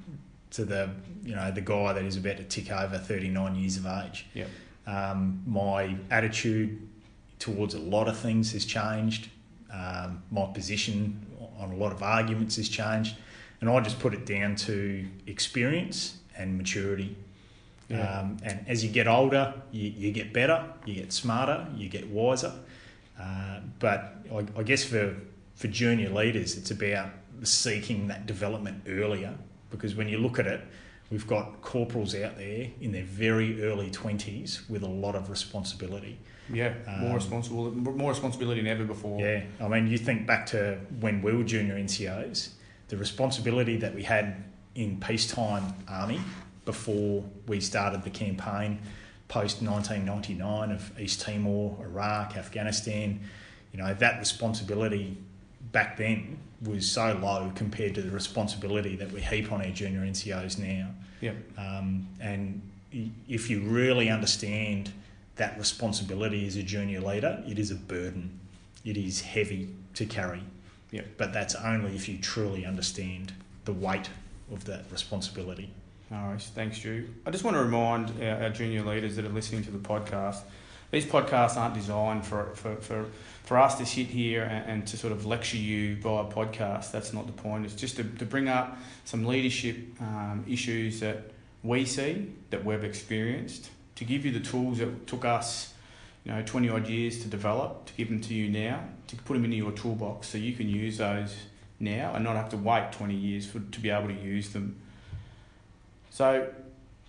to 0.50 0.64
the 0.64 0.90
you 1.24 1.34
know 1.34 1.50
the 1.50 1.60
guy 1.60 1.92
that 1.92 2.04
is 2.04 2.16
about 2.16 2.36
to 2.36 2.44
tick 2.44 2.70
over 2.70 2.98
39 2.98 3.54
years 3.56 3.76
of 3.76 3.86
age. 3.86 4.26
Yep. 4.34 4.48
Um, 4.86 5.42
my 5.46 5.96
attitude 6.10 6.88
towards 7.38 7.74
a 7.74 7.78
lot 7.78 8.08
of 8.08 8.16
things 8.16 8.52
has 8.52 8.64
changed. 8.64 9.28
Um, 9.72 10.22
my 10.30 10.46
position 10.46 11.26
on 11.62 11.72
a 11.72 11.76
lot 11.76 11.92
of 11.92 12.02
arguments 12.02 12.56
has 12.56 12.68
changed, 12.68 13.16
and 13.60 13.70
I 13.70 13.80
just 13.80 13.98
put 14.00 14.12
it 14.12 14.26
down 14.26 14.56
to 14.56 15.06
experience 15.26 16.18
and 16.36 16.58
maturity. 16.58 17.16
Yeah. 17.88 18.20
Um, 18.20 18.38
and 18.42 18.64
as 18.66 18.84
you 18.84 18.90
get 18.90 19.06
older, 19.06 19.54
you, 19.70 19.90
you 19.90 20.12
get 20.12 20.32
better, 20.32 20.64
you 20.84 20.94
get 20.94 21.12
smarter, 21.12 21.66
you 21.76 21.88
get 21.88 22.08
wiser. 22.08 22.52
Uh, 23.20 23.60
but 23.78 24.16
I, 24.32 24.46
I 24.56 24.62
guess 24.62 24.82
for, 24.84 25.14
for 25.54 25.68
junior 25.68 26.08
leaders, 26.08 26.56
it's 26.56 26.70
about 26.70 27.10
seeking 27.42 28.08
that 28.08 28.26
development 28.26 28.82
earlier 28.88 29.34
because 29.70 29.94
when 29.94 30.08
you 30.08 30.18
look 30.18 30.38
at 30.38 30.46
it, 30.46 30.60
we've 31.12 31.26
got 31.26 31.60
corporals 31.60 32.14
out 32.14 32.38
there 32.38 32.68
in 32.80 32.90
their 32.90 33.04
very 33.04 33.62
early 33.62 33.90
20s 33.90 34.68
with 34.70 34.82
a 34.82 34.88
lot 34.88 35.14
of 35.14 35.28
responsibility. 35.28 36.18
Yeah, 36.50 36.72
more 37.00 37.10
Um, 37.10 37.14
responsible, 37.16 37.70
more 37.70 38.10
responsibility 38.10 38.62
than 38.62 38.70
ever 38.70 38.84
before. 38.84 39.20
Yeah, 39.20 39.42
I 39.60 39.68
mean, 39.68 39.86
you 39.88 39.98
think 39.98 40.26
back 40.26 40.46
to 40.46 40.78
when 41.00 41.20
we 41.20 41.32
were 41.32 41.44
junior 41.44 41.76
NCOs, 41.76 42.54
the 42.88 42.96
responsibility 42.96 43.76
that 43.76 43.94
we 43.94 44.02
had 44.04 44.42
in 44.74 44.98
peacetime 45.00 45.74
army 45.86 46.20
before 46.64 47.24
we 47.46 47.60
started 47.60 48.02
the 48.04 48.10
campaign 48.10 48.78
post 49.28 49.62
1999 49.62 50.70
of 50.72 50.98
East 50.98 51.20
Timor, 51.20 51.76
Iraq, 51.82 52.36
Afghanistan, 52.36 53.20
you 53.72 53.78
know, 53.78 53.92
that 53.94 54.18
responsibility 54.18 55.18
back 55.72 55.96
then 55.96 56.38
was 56.62 56.90
so 56.90 57.18
low 57.22 57.50
compared 57.54 57.94
to 57.94 58.02
the 58.02 58.10
responsibility 58.10 58.96
that 58.96 59.10
we 59.10 59.20
heap 59.20 59.50
on 59.52 59.60
our 59.62 59.70
junior 59.70 60.00
NCOs 60.00 60.58
now. 60.58 60.90
Yep. 61.22 61.36
Um, 61.56 62.08
and 62.20 62.60
if 63.26 63.48
you 63.48 63.60
really 63.62 64.10
understand 64.10 64.92
that 65.36 65.58
responsibility 65.58 66.46
as 66.46 66.56
a 66.56 66.62
junior 66.62 67.00
leader, 67.00 67.42
it 67.48 67.58
is 67.58 67.70
a 67.70 67.74
burden. 67.74 68.38
It 68.84 68.98
is 68.98 69.22
heavy 69.22 69.70
to 69.94 70.04
carry. 70.04 70.42
Yep. 70.90 71.06
But 71.16 71.32
that's 71.32 71.54
only 71.54 71.94
if 71.94 72.08
you 72.08 72.18
truly 72.18 72.66
understand 72.66 73.32
the 73.64 73.72
weight 73.72 74.10
of 74.52 74.64
that 74.66 74.84
responsibility. 74.90 75.70
All 76.12 76.32
right, 76.32 76.42
thanks, 76.42 76.76
Stu. 76.76 77.08
I 77.24 77.30
just 77.30 77.44
want 77.44 77.56
to 77.56 77.62
remind 77.62 78.12
our, 78.22 78.42
our 78.42 78.50
junior 78.50 78.82
leaders 78.82 79.16
that 79.16 79.24
are 79.24 79.30
listening 79.30 79.64
to 79.64 79.70
the 79.70 79.78
podcast, 79.78 80.42
these 80.90 81.06
podcasts 81.06 81.56
aren't 81.56 81.74
designed 81.74 82.26
for, 82.26 82.50
for, 82.54 82.76
for, 82.76 83.06
for 83.44 83.58
us 83.58 83.76
to 83.76 83.86
sit 83.86 84.06
here 84.06 84.42
and, 84.42 84.70
and 84.70 84.86
to 84.86 84.96
sort 84.96 85.12
of 85.12 85.26
lecture 85.26 85.56
you 85.56 85.96
via 85.96 86.24
podcast. 86.24 86.92
That's 86.92 87.12
not 87.12 87.26
the 87.26 87.32
point. 87.32 87.64
It's 87.64 87.74
just 87.74 87.96
to, 87.96 88.04
to 88.04 88.24
bring 88.24 88.48
up 88.48 88.78
some 89.04 89.24
leadership 89.24 89.76
um, 90.00 90.44
issues 90.48 91.00
that 91.00 91.30
we 91.62 91.84
see, 91.84 92.32
that 92.50 92.64
we've 92.64 92.84
experienced, 92.84 93.70
to 93.96 94.04
give 94.04 94.24
you 94.24 94.32
the 94.32 94.40
tools 94.40 94.78
that 94.78 95.06
took 95.06 95.24
us, 95.24 95.74
you 96.24 96.32
know, 96.32 96.42
20 96.42 96.68
odd 96.70 96.88
years 96.88 97.20
to 97.22 97.28
develop, 97.28 97.86
to 97.86 97.92
give 97.94 98.08
them 98.08 98.20
to 98.20 98.34
you 98.34 98.48
now, 98.48 98.84
to 99.08 99.16
put 99.16 99.34
them 99.34 99.44
into 99.44 99.56
your 99.56 99.72
toolbox 99.72 100.28
so 100.28 100.38
you 100.38 100.54
can 100.54 100.68
use 100.68 100.98
those 100.98 101.34
now 101.78 102.12
and 102.14 102.24
not 102.24 102.36
have 102.36 102.48
to 102.50 102.56
wait 102.56 102.92
20 102.92 103.14
years 103.14 103.46
for, 103.46 103.58
to 103.58 103.80
be 103.80 103.90
able 103.90 104.08
to 104.08 104.14
use 104.14 104.50
them. 104.50 104.80
So, 106.10 106.48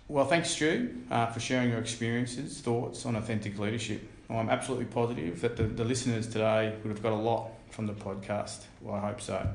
Well, 0.08 0.26
thanks, 0.26 0.50
Stu, 0.50 0.96
uh, 1.10 1.26
for 1.26 1.40
sharing 1.40 1.70
your 1.70 1.78
experiences, 1.78 2.60
thoughts 2.60 3.06
on 3.06 3.16
authentic 3.16 3.58
leadership. 3.58 4.02
Well, 4.34 4.42
I'm 4.42 4.50
absolutely 4.50 4.86
positive 4.86 5.42
that 5.42 5.56
the, 5.56 5.62
the 5.62 5.84
listeners 5.84 6.26
today 6.26 6.74
would 6.82 6.90
have 6.90 7.00
got 7.00 7.12
a 7.12 7.14
lot 7.14 7.52
from 7.70 7.86
the 7.86 7.92
podcast. 7.92 8.62
Well, 8.80 8.96
I 8.96 8.98
hope 8.98 9.20
so. 9.20 9.48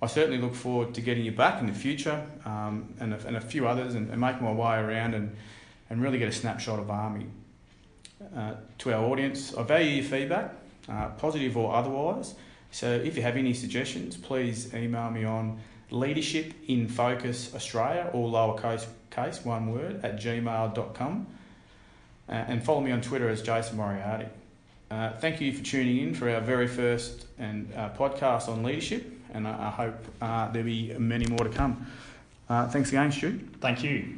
I 0.00 0.06
certainly 0.06 0.38
look 0.38 0.54
forward 0.54 0.94
to 0.94 1.02
getting 1.02 1.26
you 1.26 1.32
back 1.32 1.60
in 1.60 1.66
the 1.66 1.74
future 1.74 2.24
um, 2.46 2.94
and, 3.00 3.12
a, 3.12 3.26
and 3.26 3.36
a 3.36 3.40
few 3.42 3.68
others 3.68 3.94
and, 3.94 4.08
and 4.08 4.18
making 4.18 4.44
my 4.44 4.52
way 4.52 4.78
around 4.78 5.12
and, 5.12 5.36
and 5.90 6.00
really 6.00 6.18
get 6.18 6.26
a 6.26 6.32
snapshot 6.32 6.78
of 6.78 6.88
ARMY. 6.90 7.26
Uh, 8.34 8.54
to 8.78 8.94
our 8.94 9.04
audience, 9.04 9.54
I 9.54 9.62
value 9.64 9.96
your 9.96 10.04
feedback, 10.04 10.54
uh, 10.88 11.08
positive 11.18 11.58
or 11.58 11.74
otherwise. 11.74 12.34
So 12.70 12.90
if 12.90 13.14
you 13.14 13.22
have 13.24 13.36
any 13.36 13.52
suggestions, 13.52 14.16
please 14.16 14.72
email 14.72 15.10
me 15.10 15.24
on 15.24 15.60
leadership 15.90 16.54
in 16.66 16.88
focus 16.88 17.54
Australia, 17.54 18.08
all 18.14 18.32
lowercase 18.32 18.86
case, 19.10 19.44
one 19.44 19.70
word, 19.70 20.02
at 20.02 20.16
gmail.com. 20.16 21.26
Uh, 22.28 22.32
and 22.32 22.62
follow 22.62 22.80
me 22.80 22.90
on 22.92 23.00
Twitter 23.00 23.28
as 23.28 23.42
Jason 23.42 23.76
Moriarty. 23.76 24.26
Uh, 24.90 25.12
thank 25.18 25.40
you 25.40 25.52
for 25.52 25.62
tuning 25.62 25.98
in 25.98 26.14
for 26.14 26.30
our 26.30 26.40
very 26.40 26.66
first 26.66 27.26
and 27.38 27.72
uh, 27.74 27.90
podcast 27.90 28.48
on 28.48 28.62
leadership, 28.62 29.10
and 29.32 29.46
I, 29.46 29.68
I 29.68 29.70
hope 29.70 29.94
uh, 30.20 30.50
there'll 30.50 30.66
be 30.66 30.94
many 30.98 31.26
more 31.26 31.44
to 31.44 31.50
come. 31.50 31.86
Uh, 32.48 32.68
thanks 32.68 32.88
again, 32.88 33.12
Stu. 33.12 33.38
Thank 33.60 33.82
you. 33.82 34.17